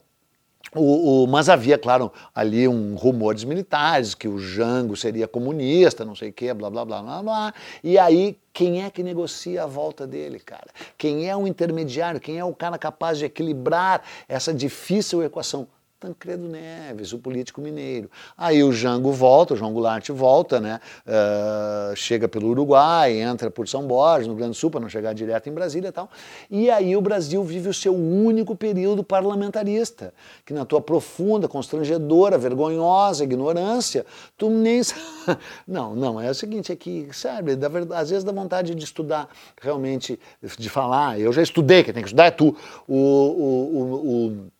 o, 0.73 1.23
o, 1.23 1.27
mas 1.27 1.49
havia, 1.49 1.77
claro, 1.77 2.11
ali 2.33 2.65
um 2.65 2.95
rumores 2.95 3.43
militares, 3.43 4.15
que 4.15 4.27
o 4.27 4.39
Jango 4.39 4.95
seria 4.95 5.27
comunista, 5.27 6.05
não 6.05 6.15
sei 6.15 6.29
o 6.29 6.33
quê, 6.33 6.53
blá, 6.53 6.69
blá, 6.69 6.85
blá, 6.85 7.01
blá, 7.01 7.21
blá. 7.21 7.53
E 7.83 7.99
aí, 7.99 8.39
quem 8.53 8.83
é 8.83 8.89
que 8.89 9.03
negocia 9.03 9.63
a 9.63 9.67
volta 9.67 10.07
dele, 10.07 10.39
cara? 10.39 10.67
Quem 10.97 11.29
é 11.29 11.35
o 11.35 11.45
intermediário? 11.45 12.21
Quem 12.21 12.39
é 12.39 12.45
o 12.45 12.55
cara 12.55 12.77
capaz 12.77 13.17
de 13.17 13.25
equilibrar 13.25 14.01
essa 14.29 14.53
difícil 14.53 15.21
equação? 15.21 15.67
Tancredo 16.01 16.47
Neves, 16.47 17.13
o 17.13 17.19
político 17.19 17.61
mineiro. 17.61 18.09
Aí 18.35 18.63
o 18.63 18.73
Jango 18.73 19.11
volta, 19.11 19.53
o 19.53 19.57
João 19.57 19.71
Goulart 19.71 20.09
volta, 20.09 20.59
né? 20.59 20.79
Uh, 21.05 21.95
chega 21.95 22.27
pelo 22.27 22.49
Uruguai, 22.49 23.21
entra 23.21 23.51
por 23.51 23.67
São 23.67 23.85
Borges, 23.85 24.27
no 24.27 24.33
Grande 24.33 24.57
Sul, 24.57 24.71
para 24.71 24.79
não 24.79 24.89
chegar 24.89 25.13
direto 25.13 25.47
em 25.47 25.53
Brasília 25.53 25.89
e 25.89 25.91
tal. 25.91 26.09
E 26.49 26.71
aí 26.71 26.97
o 26.97 27.01
Brasil 27.01 27.43
vive 27.43 27.69
o 27.69 27.73
seu 27.73 27.93
único 27.93 28.55
período 28.55 29.03
parlamentarista, 29.03 30.11
que 30.43 30.55
na 30.55 30.65
tua 30.65 30.81
profunda, 30.81 31.47
constrangedora, 31.47 32.35
vergonhosa 32.35 33.23
ignorância, 33.23 34.03
tu 34.35 34.49
nem 34.49 34.81
Não, 35.67 35.95
não, 35.95 36.19
é 36.19 36.31
o 36.31 36.33
seguinte, 36.33 36.71
é 36.71 36.75
que, 36.75 37.09
sabe, 37.13 37.55
verdade, 37.55 38.01
às 38.01 38.09
vezes 38.09 38.23
dá 38.23 38.31
vontade 38.31 38.73
de 38.73 38.83
estudar 38.83 39.29
realmente, 39.61 40.19
de 40.57 40.67
falar, 40.67 41.19
eu 41.19 41.31
já 41.31 41.43
estudei, 41.43 41.83
quem 41.83 41.93
tem 41.93 42.01
que 42.01 42.09
estudar 42.09 42.25
é 42.25 42.31
tu, 42.31 42.57
o, 42.87 42.95
o, 42.95 43.77
o, 43.77 44.27
o 44.27 44.51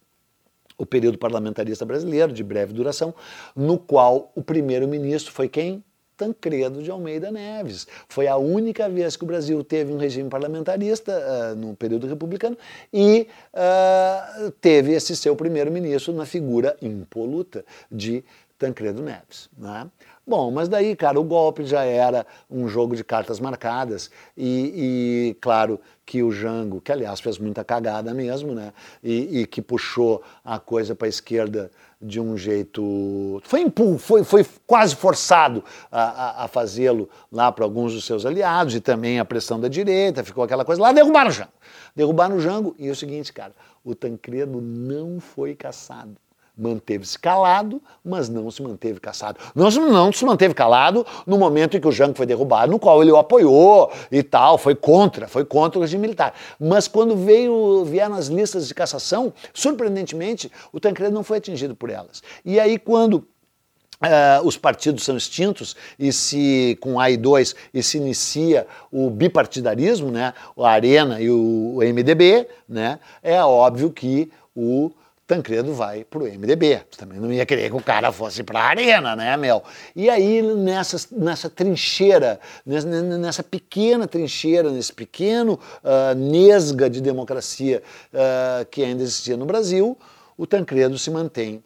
o 0.82 0.86
período 0.86 1.18
parlamentarista 1.18 1.86
brasileiro, 1.86 2.34
de 2.34 2.44
breve 2.44 2.74
duração, 2.74 3.14
no 3.56 3.78
qual 3.78 4.32
o 4.36 4.42
primeiro-ministro 4.42 5.32
foi 5.32 5.48
quem? 5.48 5.84
Tancredo 6.18 6.82
de 6.82 6.90
Almeida 6.90 7.32
Neves. 7.32 7.88
Foi 8.10 8.28
a 8.28 8.36
única 8.36 8.90
vez 8.90 9.16
que 9.16 9.24
o 9.24 9.28
Brasil 9.28 9.64
teve 9.64 9.94
um 9.94 9.98
regime 9.98 10.30
parlamentarista 10.30 11.12
uh, 11.12 11.56
no 11.56 11.76
período 11.76 12.08
republicano 12.08 12.58
e 12.92 13.28
uh, 13.54 14.52
teve 14.60 14.94
esse 14.94 15.16
seu 15.16 15.36
primeiro-ministro 15.36 16.14
na 16.14 16.26
figura 16.26 16.76
impoluta 16.82 17.64
de 17.92 18.24
Tancredo 18.58 19.02
Neves. 19.02 19.50
Né? 19.58 19.88
Bom, 20.32 20.50
mas 20.50 20.70
daí, 20.70 20.96
cara, 20.96 21.20
o 21.20 21.26
golpe 21.26 21.66
já 21.66 21.84
era 21.84 22.26
um 22.50 22.66
jogo 22.66 22.96
de 22.96 23.04
cartas 23.04 23.38
marcadas 23.38 24.10
e, 24.38 25.34
e 25.34 25.38
claro 25.42 25.78
que 26.06 26.24
o 26.24 26.32
Jango, 26.32 26.80
que 26.80 26.90
aliás 26.90 27.20
fez 27.20 27.38
muita 27.38 27.66
cagada 27.66 28.14
mesmo, 28.14 28.56
né, 28.56 28.72
e, 29.04 29.42
e 29.42 29.46
que 29.46 29.62
puxou 29.62 30.24
a 30.42 30.58
coisa 30.58 30.96
para 30.96 31.06
a 31.06 31.10
esquerda 31.10 31.70
de 32.02 32.22
um 32.22 32.38
jeito. 32.38 33.42
Foi, 33.44 33.70
foi, 34.00 34.24
foi 34.24 34.46
quase 34.66 34.96
forçado 34.96 35.66
a, 35.92 36.02
a, 36.02 36.46
a 36.46 36.48
fazê-lo 36.48 37.10
lá 37.30 37.52
para 37.52 37.66
alguns 37.66 37.92
dos 37.94 38.06
seus 38.06 38.26
aliados 38.26 38.74
e 38.74 38.80
também 38.80 39.20
a 39.20 39.26
pressão 39.26 39.60
da 39.60 39.68
direita, 39.68 40.24
ficou 40.24 40.46
aquela 40.46 40.64
coisa 40.64 40.82
lá, 40.82 40.94
derrubaram 40.94 41.30
o 41.30 41.34
Jango. 41.34 41.52
Derrubaram 41.94 42.38
o 42.38 42.40
Jango 42.40 42.74
e 42.80 42.88
é 42.88 42.92
o 42.92 42.96
seguinte, 42.96 43.34
cara, 43.34 43.52
o 43.84 43.94
Tancredo 43.94 44.62
não 44.62 45.20
foi 45.20 45.56
caçado 45.56 46.16
manteve-se 46.62 47.18
calado, 47.18 47.82
mas 48.06 48.30
não 48.30 48.52
se 48.52 48.62
manteve 48.62 49.00
caçado. 49.00 49.40
Não, 49.56 49.70
não 49.70 50.14
se 50.14 50.24
manteve 50.24 50.54
calado 50.54 51.06
no 51.26 51.38
momento 51.38 51.76
em 51.76 51.82
que 51.82 51.88
o 51.88 51.92
Jango 51.92 52.16
foi 52.16 52.26
derrubado, 52.26 52.72
no 52.72 52.80
qual 52.80 53.02
ele 53.02 53.12
o 53.12 53.18
apoiou 53.18 53.92
e 54.12 54.22
tal, 54.22 54.58
foi 54.58 54.76
contra, 54.76 55.28
foi 55.28 55.44
contra 55.44 55.80
o 55.80 55.82
regime 55.82 56.02
militar. 56.02 56.34
Mas 56.60 56.88
quando 56.88 57.16
veio, 57.16 57.84
vieram 57.84 58.16
as 58.16 58.28
listas 58.28 58.68
de 58.68 58.74
cassação, 58.76 59.34
surpreendentemente, 59.54 60.52
o 60.72 60.80
Tancredo 60.80 61.14
não 61.14 61.24
foi 61.24 61.40
atingido 61.40 61.76
por 61.76 61.90
elas. 61.90 62.22
E 62.46 62.60
aí 62.60 62.78
quando 62.78 63.26
Uh, 64.02 64.44
os 64.48 64.58
partidos 64.58 65.04
são 65.04 65.16
extintos 65.16 65.76
e 66.00 66.12
se 66.12 66.76
com 66.82 67.00
A 67.00 67.12
e 67.12 67.18
2 67.18 67.56
se 67.84 67.98
inicia 68.00 68.66
o 68.92 69.12
bipartidarismo, 69.12 70.10
né, 70.10 70.34
a 70.58 70.70
Arena 70.70 71.22
e 71.22 71.30
o 71.30 71.78
MDB, 71.84 72.48
né, 72.68 72.98
é 73.22 73.40
óbvio 73.44 73.92
que 73.92 74.32
o 74.56 74.90
Tancredo 75.32 75.74
vai 75.74 76.04
pro 76.04 76.26
MDB. 76.26 76.82
Também 76.98 77.18
não 77.18 77.32
ia 77.32 77.46
querer 77.46 77.70
que 77.70 77.76
o 77.78 77.82
cara 77.82 78.12
fosse 78.12 78.44
para 78.44 78.60
a 78.60 78.64
arena, 78.66 79.16
né, 79.16 79.38
Mel? 79.38 79.64
E 79.96 80.10
aí, 80.10 80.42
nessa, 80.42 81.08
nessa 81.10 81.50
trincheira, 81.50 82.38
nessa, 82.66 82.88
nessa 82.88 83.42
pequena 83.42 84.06
trincheira, 84.06 84.70
nesse 84.70 84.92
pequeno 84.92 85.54
uh, 85.54 86.14
nesga 86.16 86.90
de 86.90 87.00
democracia 87.00 87.82
uh, 88.14 88.66
que 88.66 88.84
ainda 88.84 89.04
existia 89.04 89.38
no 89.38 89.46
Brasil, 89.46 89.98
o 90.38 90.46
Tancredo 90.46 90.98
se 90.98 91.10
mantém 91.10 91.64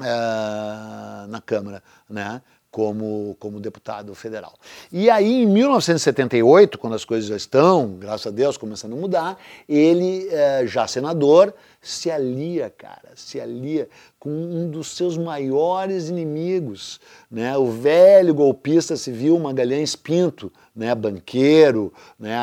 uh, 0.00 1.28
na 1.28 1.40
Câmara, 1.40 1.84
né? 2.10 2.42
como, 2.72 3.36
como 3.38 3.60
deputado 3.60 4.14
federal. 4.14 4.54
E 4.90 5.10
aí, 5.10 5.42
em 5.42 5.46
1978, 5.46 6.78
quando 6.78 6.94
as 6.94 7.04
coisas 7.04 7.28
já 7.28 7.36
estão, 7.36 7.96
graças 7.98 8.26
a 8.26 8.30
Deus, 8.30 8.56
começando 8.56 8.94
a 8.94 8.96
mudar, 8.96 9.38
ele, 9.68 10.26
eh, 10.30 10.66
já 10.66 10.86
senador, 10.88 11.54
se 11.82 12.08
alia, 12.08 12.70
cara, 12.70 13.10
se 13.16 13.40
alia 13.40 13.88
com 14.18 14.30
um 14.30 14.70
dos 14.70 14.96
seus 14.96 15.18
maiores 15.18 16.08
inimigos, 16.08 17.00
né? 17.28 17.58
O 17.58 17.72
velho 17.72 18.32
golpista 18.32 18.96
civil 18.96 19.36
Magalhães 19.40 19.96
Pinto, 19.96 20.52
né? 20.74 20.94
Banqueiro, 20.94 21.92
né? 22.16 22.38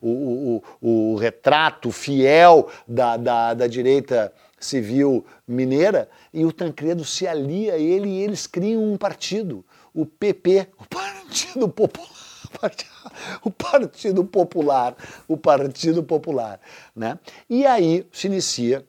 O, 0.00 0.62
o, 0.80 1.12
o 1.12 1.16
retrato 1.16 1.90
fiel 1.90 2.68
da, 2.86 3.16
da, 3.16 3.54
da 3.54 3.66
direita 3.66 4.32
civil 4.58 5.26
mineira, 5.46 6.08
e 6.32 6.44
o 6.44 6.52
Tancredo 6.52 7.04
se 7.04 7.26
alia 7.26 7.74
a 7.74 7.78
ele 7.78 8.08
e 8.08 8.22
eles 8.22 8.46
criam 8.46 8.82
um 8.82 8.96
partido, 8.96 9.64
o 9.92 10.06
PP, 10.06 10.68
o 10.78 10.86
Partido 10.86 11.68
Popular. 11.68 12.15
O 13.42 13.50
Partido 13.50 14.24
Popular, 14.24 14.94
o 15.28 15.36
Partido 15.36 16.02
Popular, 16.02 16.60
né? 16.94 17.18
E 17.48 17.66
aí 17.66 18.06
se 18.12 18.26
inicia, 18.26 18.84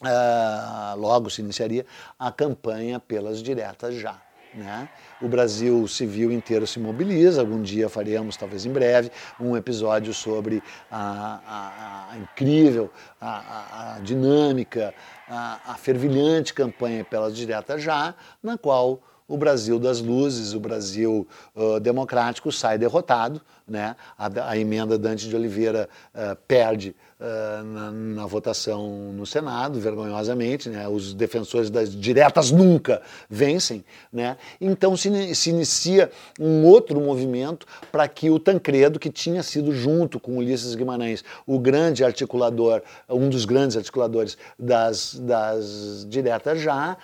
uh, 0.00 0.98
logo 0.98 1.30
se 1.30 1.40
iniciaria 1.40 1.84
a 2.18 2.32
campanha 2.32 2.98
pelas 2.98 3.42
diretas 3.42 3.94
já, 3.94 4.20
né? 4.54 4.88
O 5.20 5.28
Brasil 5.28 5.86
civil 5.88 6.32
inteiro 6.32 6.66
se 6.66 6.78
mobiliza. 6.78 7.40
Algum 7.40 7.60
dia 7.60 7.88
faremos, 7.88 8.36
talvez 8.36 8.64
em 8.64 8.72
breve, 8.72 9.10
um 9.38 9.56
episódio 9.56 10.14
sobre 10.14 10.62
a, 10.90 11.40
a, 11.46 12.12
a 12.12 12.18
incrível, 12.18 12.90
a, 13.20 13.96
a 13.96 13.98
dinâmica, 14.00 14.94
a, 15.28 15.74
fervilhante 15.76 16.54
campanha 16.54 17.04
pelas 17.04 17.36
diretas 17.36 17.82
já, 17.82 18.14
na 18.42 18.56
qual 18.56 19.00
o 19.26 19.36
Brasil 19.36 19.78
das 19.78 20.00
luzes, 20.00 20.54
o 20.54 20.60
Brasil 20.60 21.26
uh, 21.54 21.80
democrático 21.80 22.52
sai 22.52 22.78
derrotado, 22.78 23.40
né? 23.66 23.96
a, 24.16 24.50
a 24.50 24.58
emenda 24.58 24.98
Dante 24.98 25.28
de 25.28 25.34
Oliveira 25.34 25.88
uh, 26.14 26.36
perde 26.46 26.94
uh, 27.18 27.64
na, 27.64 27.90
na, 27.90 28.26
votação 28.26 29.12
no 29.12 29.24
Senado, 29.24 29.80
vergonhosamente, 29.80 30.68
né? 30.68 30.86
os 30.86 31.14
defensores 31.14 31.70
das 31.70 31.94
diretas 31.94 32.50
nunca 32.50 33.00
vencem, 33.28 33.84
né? 34.12 34.36
então 34.60 34.96
se, 34.96 35.34
se 35.34 35.50
inicia 35.50 36.10
um 36.38 36.64
outro 36.64 37.00
movimento 37.00 37.66
para 37.90 38.06
que 38.06 38.30
o 38.30 38.38
Tancredo, 38.38 38.98
que 38.98 39.10
tinha 39.10 39.42
sido 39.42 39.72
junto 39.72 40.20
com 40.20 40.36
Ulisses 40.36 40.74
Guimarães, 40.74 41.24
o 41.46 41.58
grande 41.58 42.04
articulador, 42.04 42.82
um 43.08 43.28
dos 43.28 43.44
grandes 43.44 43.76
articuladores 43.76 44.36
das, 44.58 45.14
das 45.14 46.06
diretas 46.08 46.60
já, 46.60 46.96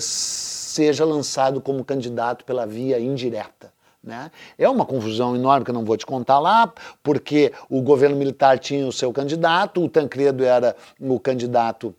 seja 0.00 1.04
lançado 1.04 1.60
como 1.60 1.84
candidato 1.84 2.44
pela 2.44 2.66
via 2.66 2.98
indireta. 2.98 3.73
Né? 4.04 4.30
É 4.58 4.68
uma 4.68 4.84
confusão 4.84 5.34
enorme 5.34 5.64
que 5.64 5.70
eu 5.70 5.74
não 5.74 5.84
vou 5.84 5.96
te 5.96 6.04
contar 6.04 6.38
lá, 6.38 6.70
porque 7.02 7.52
o 7.70 7.80
governo 7.80 8.16
militar 8.16 8.58
tinha 8.58 8.86
o 8.86 8.92
seu 8.92 9.10
candidato, 9.12 9.82
o 9.82 9.88
Tancredo 9.88 10.44
era 10.44 10.76
o 11.00 11.18
candidato 11.18 11.94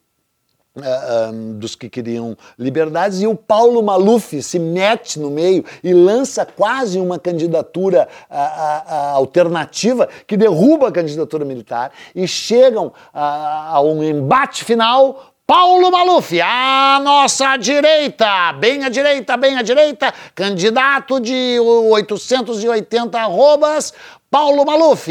Uh, 0.78 0.82
eh, 0.84 1.30
um, 1.32 1.58
dos 1.58 1.74
que 1.74 1.90
queriam 1.90 2.38
liberdades, 2.60 3.22
e 3.22 3.28
o 3.28 3.34
Paulo 3.34 3.82
Maluf 3.82 4.44
se 4.44 4.60
mete 4.60 5.18
no 5.18 5.32
meio 5.32 5.64
e 5.82 5.94
lança 5.94 6.46
quase 6.46 7.00
uma 7.00 7.18
candidatura 7.18 8.10
uh, 8.30 8.34
uh, 8.34 9.16
alternativa 9.16 10.10
que 10.28 10.36
derruba 10.36 10.90
a 10.90 10.92
candidatura 10.92 11.46
militar 11.46 11.94
e 12.14 12.28
chegam 12.28 12.92
a 13.14 13.80
um 13.82 14.04
embate 14.04 14.66
final 14.66 15.35
Paulo 15.48 15.92
Maluf, 15.92 16.42
à 16.42 17.00
nossa 17.04 17.56
direita, 17.58 18.52
bem 18.54 18.84
à 18.84 18.90
direita, 18.90 19.38
bem 19.38 19.56
à 19.56 19.62
direita, 19.62 20.12
candidato 20.34 21.20
de 21.20 21.60
880 21.60 23.20
arrobas, 23.20 23.94
Paulo 24.32 24.66
Maluf. 24.66 25.08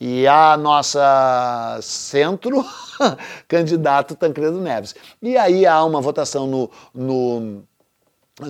E 0.00 0.24
a 0.28 0.56
nossa 0.56 1.80
centro, 1.82 2.64
candidato 3.48 4.14
Tancredo 4.14 4.60
Neves. 4.60 4.94
E 5.20 5.36
aí 5.36 5.66
há 5.66 5.82
uma 5.84 6.00
votação 6.00 6.46
no, 6.46 6.70
no 6.94 7.64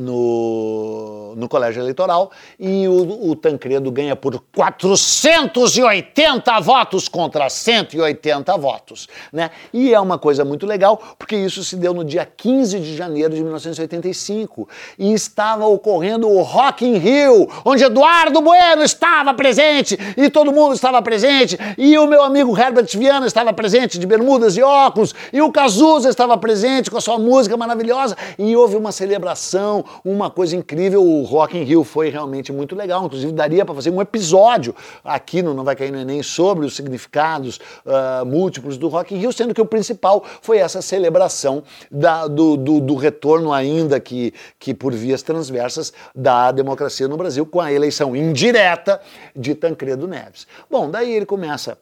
no, 0.01 1.35
no 1.37 1.49
colégio 1.49 1.83
eleitoral 1.83 2.31
e 2.59 2.87
o, 2.89 3.31
o, 3.31 3.37
Tancredo 3.37 3.91
ganha 3.91 4.15
por 4.15 4.43
480 4.55 6.61
votos 6.61 7.09
contra 7.09 7.49
180 7.49 8.57
votos. 8.59 9.09
Né? 9.33 9.51
E 9.73 9.93
é 9.93 10.01
uma 10.01 10.19
coisa 10.19 10.45
muito 10.45 10.67
legal, 10.67 11.01
porque 11.19 11.37
isso 11.37 11.65
se 11.65 11.77
deu 11.77 11.95
no 11.95 12.05
dia 12.05 12.25
15 12.25 12.81
de 12.81 12.97
janeiro 12.97 13.35
de 13.35 13.43
1985 13.43 14.69
e 14.99 15.13
estava 15.13 15.67
ocorrendo 15.67 16.29
o 16.29 16.43
Rock 16.43 16.87
in 16.87 16.97
Rio, 16.97 17.49
onde 17.65 17.85
Eduardo 17.85 18.41
Bueno 18.41 18.83
estava 18.83 19.35
presente 19.35 19.99
e 20.17 20.31
todo 20.31 20.53
mundo 20.53 20.75
estava 20.75 21.01
presente 21.03 21.59
e 21.77 21.97
o 21.99 22.07
meu 22.07 22.23
amigo 22.23 22.57
Herbert 22.57 22.89
Viana 22.97 23.27
estava 23.27 23.53
presente 23.53 23.99
de 23.99 24.07
bermudas 24.07 24.57
e 24.57 24.63
óculos 24.63 25.15
e 25.33 25.41
o 25.41 25.51
Cazuza 25.51 26.09
estava 26.09 26.37
presente 26.37 26.91
com 26.91 26.99
a 26.99 27.01
sua 27.01 27.19
música 27.19 27.57
maravilhosa 27.57 28.17
e 28.39 28.55
houve 28.57 28.77
uma 28.77 28.93
celebração 28.93 29.82
uma 30.05 30.31
coisa 30.31 30.57
incrível. 30.57 31.03
O 31.03 31.23
Rock 31.23 31.57
in 31.57 31.63
Rio 31.63 31.85
foi 31.85 32.09
realmente 32.09 32.53
muito 32.53 32.75
legal. 32.75 33.05
Inclusive, 33.05 33.33
daria 33.33 33.65
para 33.65 33.75
fazer 33.75 33.91
um 33.91 34.01
episódio 34.01 34.75
aqui 35.05 35.43
no 35.43 35.55
Não 35.55 35.65
Vai 35.65 35.77
Cair 35.77 35.93
no 35.93 35.99
Enem 35.99 36.23
sobre 36.23 36.65
os 36.65 36.75
significados 36.75 37.59
uh, 37.85 38.25
múltiplos 38.25 38.77
do 38.77 38.89
Rock 38.89 39.15
in 39.15 39.19
Rio, 39.19 39.33
sendo 39.33 39.55
que 39.55 39.61
o 39.61 39.67
principal 39.67 40.25
foi 40.41 40.59
essa 40.59 40.83
celebração 40.83 41.63
da, 41.91 42.27
do, 42.27 42.57
do, 42.57 42.81
do 42.81 42.95
retorno, 42.95 43.53
ainda 43.53 43.99
que, 44.01 44.33
que 44.59 44.75
por 44.75 44.93
vias 44.93 45.23
transversas, 45.23 45.93
da 46.15 46.53
democracia 46.53 47.09
no 47.09 47.17
Brasil, 47.17 47.45
com 47.47 47.61
a 47.61 47.73
eleição 47.73 48.15
indireta 48.15 49.01
de 49.35 49.55
Tancredo 49.55 50.07
Neves. 50.07 50.47
Bom, 50.71 50.91
daí 50.91 51.13
ele 51.13 51.27
começa 51.27 51.79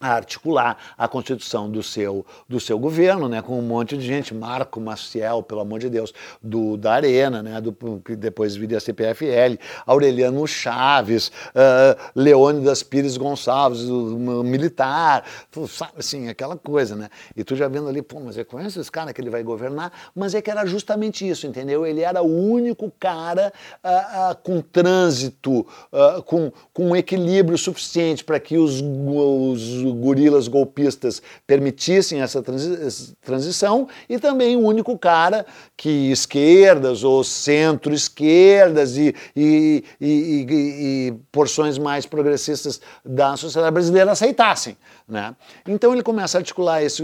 a 0.00 0.12
articular 0.12 0.76
a 0.96 1.08
constituição 1.08 1.70
do 1.70 1.82
seu, 1.82 2.24
do 2.48 2.60
seu 2.60 2.78
governo, 2.78 3.28
né, 3.28 3.42
com 3.42 3.58
um 3.58 3.62
monte 3.62 3.96
de 3.96 4.06
gente, 4.06 4.34
Marco 4.34 4.80
Maciel, 4.80 5.42
pelo 5.42 5.60
amor 5.60 5.80
de 5.80 5.88
Deus, 5.88 6.12
do, 6.42 6.76
da 6.76 6.94
Arena, 6.94 7.42
né, 7.42 7.60
do, 7.60 7.72
que 8.04 8.14
depois 8.14 8.56
viria 8.56 8.78
a 8.78 8.80
CPFL, 8.80 9.58
Aureliano 9.86 10.46
Chaves, 10.46 11.28
uh, 11.28 11.98
Leônidas 12.14 12.82
Pires 12.82 13.16
Gonçalves, 13.16 13.82
o, 13.82 14.42
militar, 14.44 15.24
sabe, 15.68 15.92
assim, 15.98 16.28
aquela 16.28 16.56
coisa, 16.56 16.94
né, 16.94 17.08
e 17.36 17.42
tu 17.42 17.56
já 17.56 17.68
vendo 17.68 17.88
ali, 17.88 18.02
pô, 18.02 18.20
mas 18.20 18.36
eu 18.36 18.44
conheço 18.44 18.80
esse 18.80 18.90
cara 18.90 19.12
que 19.12 19.20
ele 19.20 19.30
vai 19.30 19.42
governar, 19.42 19.92
mas 20.14 20.34
é 20.34 20.42
que 20.42 20.50
era 20.50 20.64
justamente 20.64 21.28
isso, 21.28 21.46
entendeu? 21.46 21.86
Ele 21.86 22.02
era 22.02 22.22
o 22.22 22.50
único 22.50 22.92
cara 22.98 23.52
uh, 23.84 24.32
uh, 24.32 24.36
com 24.42 24.60
trânsito, 24.60 25.66
com, 26.26 26.52
com 26.72 26.90
um 26.90 26.96
equilíbrio 26.96 27.56
suficiente 27.56 28.24
para 28.24 28.38
que 28.38 28.56
os, 28.56 28.80
os 28.80 29.87
gorilas 29.92 30.48
golpistas 30.48 31.22
permitissem 31.46 32.20
essa 32.20 32.42
transi 32.42 33.16
transição 33.22 33.88
e 34.08 34.18
também 34.18 34.56
o 34.56 34.60
único 34.60 34.98
cara 34.98 35.44
que 35.76 36.10
esquerdas 36.10 37.04
ou 37.04 37.22
centro-esquerdas 37.22 38.96
e, 38.96 39.14
e, 39.36 39.84
e, 40.00 40.46
e, 40.48 41.14
porções 41.30 41.78
mais 41.78 42.06
progressistas 42.06 42.80
da 43.04 43.36
sociedade 43.36 43.72
brasileira 43.72 44.12
aceitassem. 44.12 44.76
Né? 45.06 45.34
Então 45.66 45.92
ele 45.92 46.02
começa 46.02 46.36
a 46.36 46.40
articular 46.40 46.82
esse, 46.82 47.02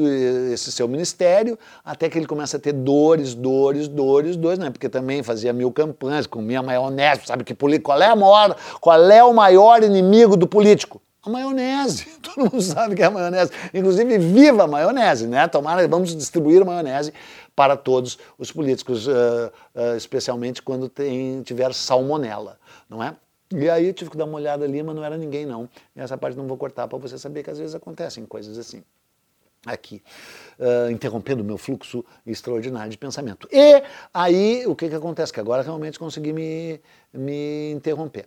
esse 0.52 0.70
seu 0.70 0.86
ministério 0.86 1.58
até 1.84 2.08
que 2.08 2.18
ele 2.18 2.26
começa 2.26 2.56
a 2.56 2.60
ter 2.60 2.72
dores, 2.72 3.34
dores, 3.34 3.88
dores, 3.88 4.36
dores, 4.36 4.58
né? 4.58 4.70
porque 4.70 4.88
também 4.88 5.22
fazia 5.22 5.52
mil 5.52 5.72
campanhas, 5.72 6.26
comia 6.26 6.62
maionese, 6.62 7.22
sabe 7.26 7.44
que 7.44 7.54
qual 7.80 8.02
é, 8.02 8.08
a 8.08 8.16
maior, 8.16 8.56
qual 8.80 9.10
é 9.10 9.24
o 9.24 9.32
maior 9.32 9.82
inimigo 9.82 10.36
do 10.36 10.46
político? 10.46 11.00
A 11.24 11.30
maionese. 11.30 12.06
Todo 12.20 12.50
mundo 12.50 12.60
sabe 12.60 12.94
que 12.94 13.02
é 13.02 13.06
a 13.06 13.10
maionese. 13.10 13.50
Inclusive, 13.72 14.18
viva 14.18 14.64
a 14.64 14.66
maionese, 14.66 15.26
né? 15.26 15.48
Tomara, 15.48 15.86
vamos 15.88 16.14
distribuir 16.14 16.64
maionese 16.64 17.12
para 17.56 17.76
todos 17.76 18.18
os 18.36 18.52
políticos, 18.52 19.06
uh, 19.06 19.50
uh, 19.74 19.96
especialmente 19.96 20.60
quando 20.60 20.88
tem, 20.88 21.42
tiver 21.42 21.72
salmonela, 21.72 22.58
não 22.88 23.02
é? 23.02 23.16
E 23.52 23.70
aí 23.70 23.86
eu 23.86 23.94
tive 23.94 24.10
que 24.10 24.16
dar 24.16 24.24
uma 24.24 24.36
olhada 24.36 24.64
ali, 24.64 24.82
mas 24.82 24.94
não 24.94 25.04
era 25.04 25.16
ninguém 25.16 25.46
não. 25.46 25.68
E 25.94 26.00
essa 26.00 26.18
parte 26.18 26.36
não 26.36 26.46
vou 26.46 26.56
cortar 26.56 26.88
para 26.88 26.98
você 26.98 27.16
saber 27.16 27.42
que 27.42 27.50
às 27.50 27.58
vezes 27.58 27.74
acontecem 27.74 28.26
coisas 28.26 28.58
assim. 28.58 28.82
Aqui, 29.64 30.02
uh, 30.58 30.90
interrompendo 30.90 31.42
o 31.42 31.44
meu 31.44 31.56
fluxo 31.56 32.04
extraordinário 32.26 32.90
de 32.90 32.98
pensamento. 32.98 33.48
E 33.50 33.82
aí, 34.12 34.66
o 34.66 34.74
que, 34.74 34.90
que 34.90 34.94
acontece? 34.94 35.32
Que 35.32 35.40
agora 35.40 35.62
realmente 35.62 35.98
consegui 35.98 36.34
me, 36.34 36.78
me 37.14 37.72
interromper. 37.72 38.26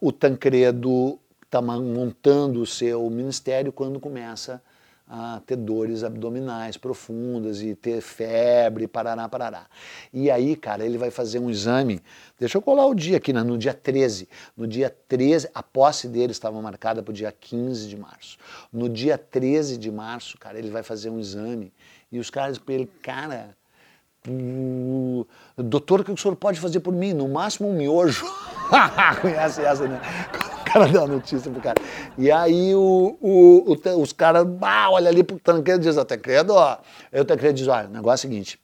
o 0.00 0.12
Tancredo 0.12 1.18
está 1.54 1.62
montando 1.62 2.60
o 2.60 2.66
seu 2.66 3.08
ministério 3.08 3.72
quando 3.72 4.00
começa 4.00 4.60
a 5.06 5.40
ter 5.46 5.54
dores 5.54 6.02
abdominais 6.02 6.76
profundas 6.76 7.62
e 7.62 7.76
ter 7.76 8.00
febre, 8.00 8.88
parará, 8.88 9.28
parará. 9.28 9.66
E 10.12 10.30
aí, 10.30 10.56
cara, 10.56 10.84
ele 10.84 10.98
vai 10.98 11.10
fazer 11.12 11.38
um 11.38 11.48
exame, 11.48 12.00
deixa 12.40 12.58
eu 12.58 12.62
colar 12.62 12.86
o 12.86 12.94
dia 12.94 13.18
aqui, 13.18 13.32
né? 13.32 13.42
no 13.44 13.56
dia 13.56 13.72
13. 13.72 14.28
No 14.56 14.66
dia 14.66 14.90
13, 15.06 15.50
a 15.54 15.62
posse 15.62 16.08
dele 16.08 16.32
estava 16.32 16.60
marcada 16.60 17.02
para 17.02 17.12
o 17.12 17.14
dia 17.14 17.30
15 17.30 17.86
de 17.86 17.96
março. 17.96 18.36
No 18.72 18.88
dia 18.88 19.16
13 19.16 19.76
de 19.76 19.92
março, 19.92 20.36
cara, 20.38 20.58
ele 20.58 20.70
vai 20.70 20.82
fazer 20.82 21.10
um 21.10 21.20
exame 21.20 21.72
e 22.10 22.18
os 22.18 22.30
caras 22.30 22.58
para 22.58 22.74
ele, 22.74 22.86
cara, 23.00 23.54
doutor, 25.56 26.00
o 26.00 26.04
que 26.04 26.10
o 26.10 26.16
senhor 26.16 26.34
pode 26.34 26.58
fazer 26.58 26.80
por 26.80 26.92
mim? 26.92 27.12
No 27.12 27.28
máximo 27.28 27.68
um 27.68 27.74
miojo. 27.74 28.26
Conhece 29.20 29.60
essa, 29.60 29.86
né? 29.86 30.00
Cara 30.74 30.88
deu 30.88 31.04
a 31.04 31.06
notícia 31.06 31.50
pro 31.50 31.60
cara. 31.60 31.80
E 32.18 32.30
aí 32.30 32.74
o, 32.74 33.16
o, 33.20 33.72
o 33.72 34.02
os 34.02 34.12
caras, 34.12 34.46
ah, 34.60 34.90
olha 34.90 35.08
ali 35.08 35.22
pro 35.22 35.38
e 35.80 35.84
diz, 35.84 35.96
até 35.96 36.16
credo, 36.16 36.54
ó. 36.54 36.78
Aí 37.12 37.20
o 37.20 37.24
Tancredo 37.24 37.54
diz, 37.54 37.68
olha, 37.68 37.88
o 37.88 37.92
negócio 37.92 38.26
é 38.26 38.28
o 38.28 38.32
seguinte, 38.32 38.58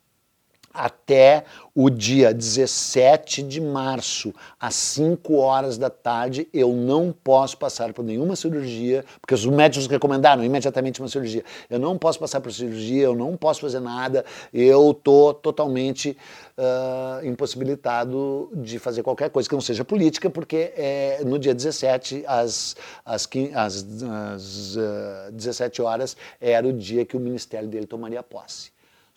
até 0.73 1.45
o 1.75 1.91
dia 1.91 2.33
17 2.33 3.43
de 3.43 3.61
março, 3.61 4.33
às 4.59 4.75
5 4.75 5.37
horas 5.37 5.77
da 5.77 5.91
tarde, 5.91 6.49
eu 6.53 6.73
não 6.73 7.13
posso 7.13 7.59
passar 7.59 7.93
por 7.93 8.05
nenhuma 8.05 8.37
cirurgia, 8.37 9.05
porque 9.21 9.35
os 9.35 9.45
médicos 9.47 9.87
recomendaram 9.87 10.45
imediatamente 10.45 11.01
uma 11.01 11.09
cirurgia. 11.09 11.45
Eu 11.69 11.79
não 11.79 11.99
posso 11.99 12.19
passar 12.19 12.41
por 12.41 12.53
cirurgia, 12.53 13.03
eu 13.03 13.15
não 13.15 13.37
posso 13.37 13.61
fazer 13.61 13.81
nada, 13.81 14.25
eu 14.53 14.93
estou 14.93 15.35
totalmente 15.35 16.17
uh, 16.57 17.27
impossibilitado 17.27 18.51
de 18.55 18.79
fazer 18.79 19.03
qualquer 19.03 19.31
coisa 19.31 19.49
que 19.49 19.55
não 19.55 19.61
seja 19.61 19.85
política, 19.85 20.31
porque 20.31 20.73
é, 20.77 21.23
no 21.25 21.39
dia 21.39 21.55
17, 21.55 22.25
às, 22.27 22.77
às, 23.05 23.29
às, 23.55 23.87
às 24.35 24.77
uh, 24.77 25.33
17 25.33 25.83
horas, 25.83 26.17
era 26.41 26.67
o 26.67 26.73
dia 26.73 27.05
que 27.05 27.17
o 27.17 27.21
ministério 27.21 27.69
dele 27.69 27.87
tomaria 27.87 28.23
posse. 28.23 28.71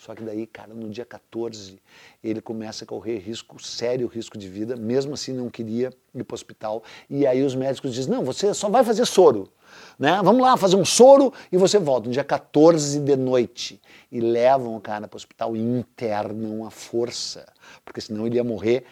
Só 0.03 0.13
que 0.13 0.21
daí, 0.21 0.45
cara, 0.45 0.73
no 0.73 0.89
dia 0.89 1.05
14, 1.05 1.79
ele 2.21 2.41
começa 2.41 2.83
a 2.83 2.87
correr 2.87 3.19
risco, 3.19 3.57
sério 3.63 4.05
risco 4.05 4.37
de 4.37 4.49
vida, 4.49 4.75
mesmo 4.75 5.13
assim 5.13 5.31
não 5.31 5.49
queria 5.49 5.93
ir 6.13 6.23
para 6.25 6.33
o 6.33 6.35
hospital. 6.35 6.83
E 7.09 7.25
aí 7.25 7.41
os 7.41 7.55
médicos 7.55 7.93
dizem, 7.93 8.11
não, 8.11 8.21
você 8.21 8.53
só 8.53 8.67
vai 8.67 8.83
fazer 8.83 9.05
soro. 9.05 9.49
Né? 9.97 10.19
Vamos 10.21 10.41
lá 10.41 10.57
fazer 10.57 10.75
um 10.75 10.83
soro 10.83 11.31
e 11.49 11.55
você 11.55 11.79
volta 11.79 12.07
no 12.07 12.13
dia 12.13 12.23
14 12.23 12.99
de 12.99 13.15
noite. 13.15 13.81
E 14.11 14.19
levam 14.19 14.75
o 14.75 14.81
cara 14.81 15.07
para 15.07 15.15
o 15.15 15.19
hospital 15.19 15.55
e 15.55 15.61
internam 15.61 16.65
a 16.65 16.69
força, 16.69 17.47
porque 17.85 18.01
senão 18.01 18.27
ele 18.27 18.35
ia 18.35 18.43
morrer 18.43 18.83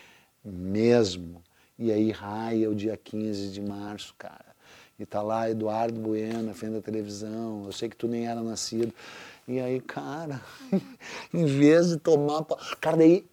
mesmo. 0.42 1.44
E 1.78 1.92
aí 1.92 2.10
raia 2.12 2.70
o 2.70 2.76
dia 2.76 2.96
15 2.96 3.50
de 3.50 3.60
março, 3.60 4.16
cara. 4.18 4.52
E 4.98 5.06
tá 5.06 5.22
lá 5.22 5.50
Eduardo 5.50 6.00
Bueno 6.00 6.54
frente 6.54 6.74
da 6.74 6.82
televisão. 6.82 7.64
Eu 7.66 7.72
sei 7.72 7.90
que 7.90 7.96
tu 7.98 8.08
nem 8.08 8.28
era 8.28 8.42
nascido. 8.42 8.94
E 9.48 9.60
aí, 9.60 9.82
cara, 9.82 10.42
em 11.34 11.46
vez 11.46 11.90
de 11.90 11.98
tomar. 11.98 12.46
Cara, 12.80 12.98
daí 12.98 13.26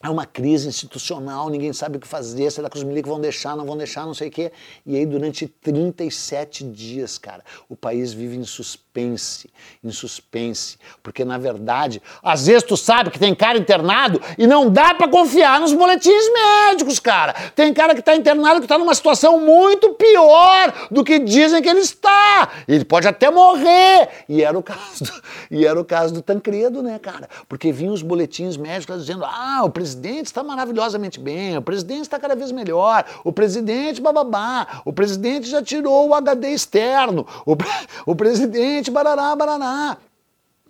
é 0.00 0.08
uma 0.08 0.24
crise 0.24 0.68
institucional, 0.68 1.50
ninguém 1.50 1.72
sabe 1.72 1.96
o 1.96 2.00
que 2.00 2.06
fazer, 2.06 2.50
será 2.52 2.70
que 2.70 2.76
os 2.76 2.84
milicos 2.84 3.10
vão 3.10 3.20
deixar, 3.20 3.56
não 3.56 3.66
vão 3.66 3.76
deixar, 3.76 4.06
não 4.06 4.14
sei 4.14 4.28
o 4.28 4.30
quê. 4.30 4.52
E 4.86 4.96
aí, 4.96 5.04
durante 5.04 5.48
37 5.48 6.62
dias, 6.64 7.18
cara, 7.18 7.42
o 7.68 7.74
país 7.74 8.12
vive 8.12 8.36
em 8.36 8.44
suspense, 8.44 9.50
em 9.82 9.90
suspense. 9.90 10.78
Porque, 11.02 11.24
na 11.24 11.36
verdade, 11.36 12.00
às 12.22 12.46
vezes 12.46 12.62
tu 12.62 12.76
sabe 12.76 13.10
que 13.10 13.18
tem 13.18 13.34
cara 13.34 13.58
internado 13.58 14.20
e 14.38 14.46
não 14.46 14.70
dá 14.70 14.94
para 14.94 15.08
confiar 15.08 15.58
nos 15.60 15.72
boletins 15.72 16.32
médicos, 16.32 17.00
cara. 17.00 17.32
Tem 17.56 17.74
cara 17.74 17.92
que 17.92 18.02
tá 18.02 18.14
internado 18.14 18.60
que 18.60 18.68
tá 18.68 18.78
numa 18.78 18.94
situação 18.94 19.40
muito 19.40 19.94
pior 19.94 20.88
do 20.92 21.02
que 21.02 21.18
dizem 21.18 21.60
que 21.60 21.68
ele 21.68 21.80
está. 21.80 22.50
Ele 22.68 22.84
pode 22.84 23.08
até 23.08 23.32
morrer. 23.32 24.08
E 24.28 24.44
era 24.44 24.56
o 24.56 24.62
caso 24.62 25.04
do, 25.04 25.22
e 25.50 25.66
era 25.66 25.80
o 25.80 25.84
caso 25.84 26.14
do 26.14 26.22
Tancredo, 26.22 26.84
né, 26.84 27.00
cara? 27.00 27.28
Porque 27.48 27.72
vinham 27.72 27.92
os 27.92 28.02
boletins 28.02 28.56
médicos 28.56 29.00
dizendo, 29.00 29.24
ah, 29.24 29.62
o 29.64 29.70
presidente 29.70 29.87
presidente 29.88 30.26
está 30.26 30.42
maravilhosamente 30.42 31.18
bem, 31.18 31.56
o 31.56 31.62
presidente 31.62 32.02
está 32.02 32.18
cada 32.18 32.36
vez 32.36 32.52
melhor, 32.52 33.06
o 33.24 33.32
presidente 33.32 34.02
bababá, 34.02 34.82
o 34.84 34.92
presidente 34.92 35.48
já 35.48 35.62
tirou 35.62 36.08
o 36.08 36.14
HD 36.14 36.50
externo, 36.50 37.26
o, 37.46 37.56
o 38.04 38.14
presidente 38.14 38.90
barará, 38.90 39.34
barará. 39.34 39.96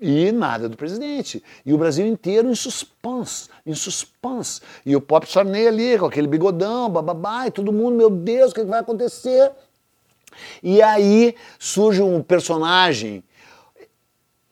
E 0.01 0.31
nada 0.31 0.69
do 0.69 0.77
presidente. 0.77 1.43
E 1.67 1.75
o 1.75 1.79
Brasil 1.79 2.07
inteiro 2.07 2.49
em 2.49 2.55
suspense, 2.55 3.49
em 3.67 3.75
suspense. 3.75 4.61
E 4.87 4.95
o 4.95 5.01
Pop 5.01 5.29
Sarney 5.29 5.67
ali, 5.67 5.99
com 5.99 6.07
aquele 6.07 6.29
bigodão, 6.29 6.89
bababá, 6.89 7.49
e 7.49 7.51
todo 7.51 7.73
mundo, 7.73 7.97
meu 7.97 8.09
Deus, 8.09 8.53
o 8.53 8.55
que 8.55 8.63
vai 8.63 8.79
acontecer? 8.79 9.51
E 10.63 10.81
aí 10.81 11.35
surge 11.59 12.01
um 12.01 12.23
personagem, 12.23 13.25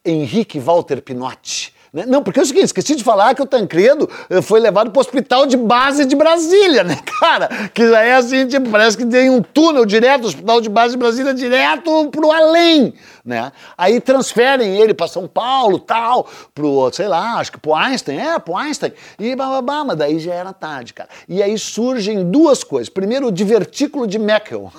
Henrique 0.05 0.59
Walter 0.59 1.01
Pinotti, 1.01 1.73
né? 1.93 2.05
Não, 2.07 2.23
porque 2.23 2.41
é 2.41 2.43
o 2.43 2.47
seguinte, 2.47 2.67
esqueci 2.67 2.95
de 2.95 3.05
falar 3.05 3.35
que 3.35 3.43
o 3.43 3.47
Tancredo 3.47 4.09
eh, 4.29 4.43
foi 4.43 4.61
levado 4.61 4.91
para 4.91 4.99
o 4.99 5.01
hospital 5.01 5.47
de 5.47 5.57
base 5.57 6.05
de 6.05 6.15
Brasília, 6.15 6.85
né, 6.85 6.99
cara? 7.21 7.49
Que 7.73 7.89
já 7.89 8.03
é 8.03 8.15
assim, 8.15 8.47
tipo, 8.47 8.69
parece 8.71 8.97
que 8.97 9.07
tem 9.07 9.31
um 9.31 9.41
túnel 9.41 9.87
direto, 9.87 10.27
hospital 10.27 10.61
de 10.61 10.69
base 10.69 10.93
de 10.93 10.99
Brasília 10.99 11.33
direto 11.33 12.11
pro 12.11 12.31
além, 12.31 12.95
né? 13.25 13.53
Aí 13.79 14.01
transferem 14.01 14.77
ele 14.77 14.93
para 14.93 15.07
São 15.07 15.27
Paulo, 15.27 15.79
tal, 15.79 16.29
pro, 16.55 16.91
sei 16.93 17.09
lá, 17.09 17.39
acho 17.39 17.53
que 17.53 17.59
pro 17.59 17.75
Einstein, 17.75 18.19
é, 18.19 18.39
pro 18.39 18.57
Einstein, 18.57 18.93
e 19.19 19.35
bababá, 19.35 19.85
mas 19.85 19.97
daí 19.97 20.19
já 20.19 20.35
era 20.35 20.53
tarde, 20.53 20.93
cara. 20.93 21.09
E 21.29 21.43
aí 21.43 21.57
surgem 21.59 22.31
duas 22.31 22.63
coisas. 22.63 22.89
Primeiro, 22.89 23.29
o 23.29 23.33
divertículo 23.33 24.07
de 24.07 24.19
Meckel. 24.19 24.73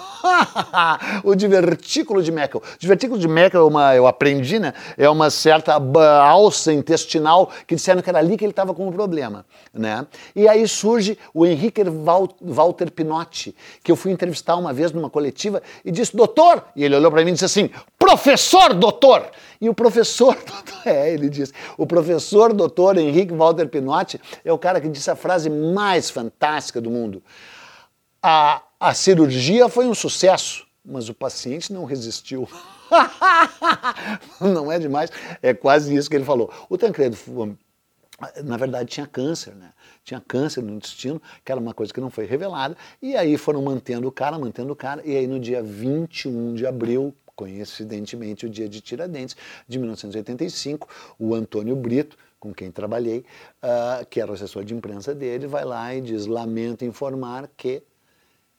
o 1.24 1.36
divertículo 1.36 2.22
de 2.22 2.32
Meckel. 2.32 2.62
Divertículo 2.80 3.20
de 3.20 3.28
Meckel, 3.28 3.62
é 3.62 3.66
uma, 3.66 3.96
eu 3.96 4.08
aprendi, 4.08 4.60
né? 4.60 4.74
É 4.98 5.10
uma 5.10 5.30
certa 5.30 5.78
alça 6.22 6.72
intestinal 6.72 6.97
que 7.66 7.76
disseram 7.76 8.02
que 8.02 8.10
era 8.10 8.20
ali 8.20 8.38
que 8.38 8.46
ele 8.46 8.52
estava 8.52 8.74
com 8.74 8.88
um 8.88 8.92
problema, 8.92 9.46
né? 9.74 10.06
E 10.36 10.48
aí 10.48 10.68
surge 10.68 11.18
o 11.34 11.46
Henrique 11.46 11.82
Walter 12.42 12.92
Pinotti, 12.92 13.56
que 13.84 13.92
eu 13.92 13.96
fui 13.96 14.12
entrevistar 14.12 14.56
uma 14.56 14.74
vez 14.74 14.92
numa 14.92 15.10
coletiva 15.10 15.62
e 15.84 15.92
disse, 15.92 16.16
doutor, 16.16 16.64
e 16.76 16.84
ele 16.84 16.96
olhou 16.96 17.12
para 17.12 17.24
mim 17.24 17.32
e 17.32 17.34
disse 17.34 17.46
assim, 17.46 17.70
professor 17.98 18.74
doutor. 18.74 19.30
E 19.60 19.70
o 19.70 19.74
professor, 19.74 20.38
é, 20.86 21.14
ele 21.14 21.30
disse, 21.30 21.54
o 21.78 21.86
professor 21.86 22.54
doutor 22.54 22.98
Henrique 22.98 23.34
Walter 23.34 23.68
Pinotti 23.68 24.20
é 24.44 24.52
o 24.52 24.58
cara 24.58 24.80
que 24.80 24.88
disse 24.88 25.10
a 25.10 25.16
frase 25.16 25.50
mais 25.50 26.10
fantástica 26.10 26.80
do 26.80 26.90
mundo. 26.90 27.22
A, 28.22 28.62
a 28.80 28.94
cirurgia 28.94 29.70
foi 29.70 29.88
um 29.88 29.94
sucesso, 29.94 30.66
mas 30.86 31.10
o 31.10 31.14
paciente 31.14 31.74
não 31.74 31.86
resistiu. 31.86 32.48
não 34.42 34.72
é 34.72 34.80
demais? 34.80 35.12
É 35.42 35.54
quase 35.54 35.96
isso 35.96 36.10
que 36.10 36.16
ele 36.16 36.26
falou. 36.26 36.52
O 36.70 36.78
Tancredo, 36.78 37.18
na 38.44 38.58
verdade, 38.58 38.90
tinha 38.90 39.06
câncer, 39.06 39.56
né? 39.56 39.72
Tinha 40.04 40.20
câncer 40.20 40.62
no 40.62 40.74
intestino, 40.74 41.22
que 41.44 41.52
era 41.52 41.60
uma 41.60 41.74
coisa 41.74 41.94
que 41.94 42.02
não 42.02 42.10
foi 42.10 42.26
revelada, 42.26 42.76
e 43.02 43.16
aí 43.16 43.38
foram 43.38 43.62
mantendo 43.62 44.08
o 44.08 44.12
cara, 44.12 44.40
mantendo 44.40 44.74
o 44.74 44.76
cara, 44.76 45.02
e 45.06 45.16
aí 45.16 45.28
no 45.28 45.40
dia 45.40 45.62
21 45.62 46.56
de 46.56 46.66
abril 46.66 47.14
coincidentemente 47.38 48.48
o 48.48 48.50
dia 48.50 48.68
de 48.68 48.82
Tiradentes, 48.82 49.38
de 49.68 49.78
1985, 49.78 50.90
o 51.20 51.36
Antônio 51.36 51.76
Brito, 51.76 52.18
com 52.40 52.54
quem 52.54 52.72
trabalhei, 52.72 53.24
uh, 53.64 54.06
que 54.10 54.20
era 54.20 54.32
o 54.32 54.34
assessor 54.34 54.66
de 54.66 54.74
imprensa 54.74 55.14
dele, 55.14 55.48
vai 55.48 55.64
lá 55.64 55.94
e 55.96 56.02
diz: 56.02 56.26
Lamento 56.26 56.84
informar 56.84 57.48
que. 57.56 57.84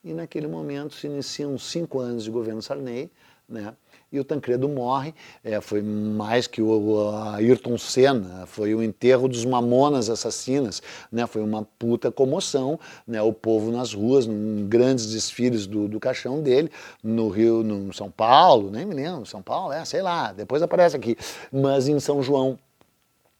E 0.04 0.14
naquele 0.14 0.46
momento 0.46 0.94
se 0.94 1.08
iniciam 1.08 1.58
cinco 1.58 1.98
anos 1.98 2.22
de 2.22 2.30
governo 2.30 2.62
Sarney, 2.62 3.10
né? 3.48 3.74
E 4.10 4.18
o 4.18 4.24
Tancredo 4.24 4.68
morre. 4.68 5.14
É, 5.44 5.60
foi 5.60 5.82
mais 5.82 6.46
que 6.46 6.60
o 6.62 7.10
Ayrton 7.34 7.76
Senna, 7.78 8.46
foi 8.46 8.74
o 8.74 8.82
enterro 8.82 9.28
dos 9.28 9.44
mamonas 9.44 10.10
assassinas, 10.10 10.82
né? 11.10 11.26
foi 11.26 11.42
uma 11.42 11.66
puta 11.78 12.10
comoção, 12.10 12.78
né? 13.06 13.20
o 13.22 13.32
povo 13.32 13.70
nas 13.70 13.92
ruas, 13.92 14.26
em 14.26 14.66
grandes 14.66 15.10
desfiles 15.10 15.66
do, 15.66 15.88
do 15.88 16.00
caixão 16.00 16.42
dele, 16.42 16.70
no 17.02 17.28
Rio, 17.28 17.62
no 17.62 17.92
São 17.92 18.10
Paulo, 18.10 18.70
nem 18.70 18.84
me 18.86 18.94
lembro, 18.94 19.26
São 19.26 19.42
Paulo, 19.42 19.72
é, 19.72 19.84
sei 19.84 20.02
lá, 20.02 20.32
depois 20.32 20.62
aparece 20.62 20.96
aqui, 20.96 21.16
mas 21.52 21.88
em 21.88 22.00
São 22.00 22.22
João 22.22 22.58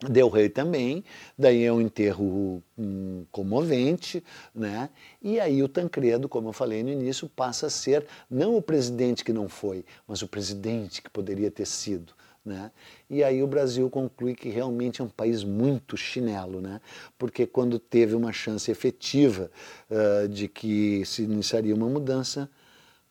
Del 0.01 0.29
Rey 0.29 0.49
também, 0.49 1.03
daí 1.37 1.65
é 1.65 1.73
um 1.73 1.81
enterro 1.81 2.63
um, 2.79 3.25
comovente, 3.33 4.23
né? 4.55 4.91
E 5.21 5.41
aí 5.41 5.61
o 5.61 5.69
Tancredo, 5.69 6.29
como 6.29 6.51
eu 6.51 6.53
falei 6.53 6.85
no 6.85 6.91
início, 6.91 7.29
passa 7.29 7.67
a 7.67 7.71
ser 7.71 8.07
não 8.31 8.57
o 8.57 8.63
presidente 8.63 9.25
que 9.25 9.33
não 9.33 9.49
foi, 9.49 9.85
mas 10.07 10.23
o 10.23 10.29
presidente 10.29 11.03
que 11.03 11.11
poderia 11.11 11.51
ter 11.51 11.67
sido. 11.67 12.13
Né? 12.45 12.71
E 13.11 13.25
aí 13.25 13.43
o 13.43 13.47
Brasil 13.47 13.91
conclui 13.91 14.35
que 14.35 14.49
realmente 14.49 15.03
é 15.03 15.05
um 15.05 15.09
país 15.09 15.43
muito 15.43 15.97
chinelo, 15.97 16.63
né? 16.63 16.81
porque 17.19 17.45
quando 17.45 17.79
teve 17.79 18.15
uma 18.15 18.33
chance 18.33 18.71
efetiva 18.71 19.51
uh, 19.91 20.29
de 20.29 20.49
que 20.49 21.05
se 21.05 21.25
iniciaria 21.25 21.75
uma 21.75 21.89
mudança, 21.89 22.49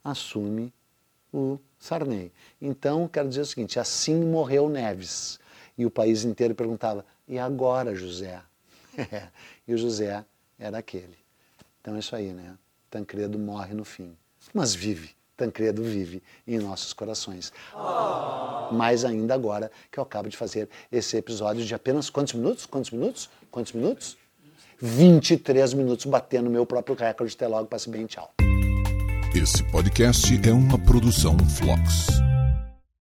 assume 0.02 0.73
o 1.32 1.60
Sarney. 1.78 2.32
Então, 2.60 3.08
quero 3.08 3.28
dizer 3.28 3.41
o 3.41 3.45
seguinte, 3.45 3.78
assim 3.78 4.15
morreu 4.15 4.69
Neves 4.69 5.38
e 5.78 5.86
o 5.86 5.92
país 5.92 6.24
inteiro 6.24 6.56
perguntava: 6.56 7.06
e 7.28 7.38
agora, 7.38 7.96
José? 7.96 8.42
e 9.68 9.74
o 9.74 9.78
José 9.78 10.26
era 10.58 10.78
aquele. 10.78 11.18
Então 11.82 11.96
é 11.96 12.00
isso 12.00 12.16
aí, 12.16 12.34
né? 12.34 12.58
Tancredo 12.90 13.38
morre 13.38 13.74
no 13.74 13.86
fim, 13.86 14.16
mas 14.54 14.74
vive. 14.74 15.16
Tancredo 15.36 15.84
vive 15.84 16.24
em 16.48 16.58
nossos 16.58 16.94
corações. 16.94 17.54
Oh. 17.76 18.74
Mais 18.74 19.06
ainda 19.06 19.36
agora 19.36 19.72
que 19.92 20.00
eu 20.00 20.04
acabo 20.04 20.28
de 20.28 20.36
fazer 20.36 20.68
esse 20.92 21.16
episódio 21.16 21.63
de 21.63 21.76
apenas 21.76 22.10
quantos 22.10 22.34
minutos? 22.34 22.66
Quantos 22.66 22.90
minutos? 22.90 23.30
Quantos 23.52 23.72
minutos? 23.72 24.18
23 24.80 25.74
minutos 25.76 26.06
batendo 26.06 26.50
meu 26.50 26.66
próprio 26.66 26.96
recorde. 26.96 27.36
Até 27.36 27.48
logo, 27.48 27.68
passe 27.68 27.90
bem, 27.90 28.08
tchau. 28.08 28.34
Esse 29.36 29.63
podcast 29.72 30.26
é 30.48 30.52
uma 30.52 30.80
produção 30.80 31.38
Flux. 31.38 32.08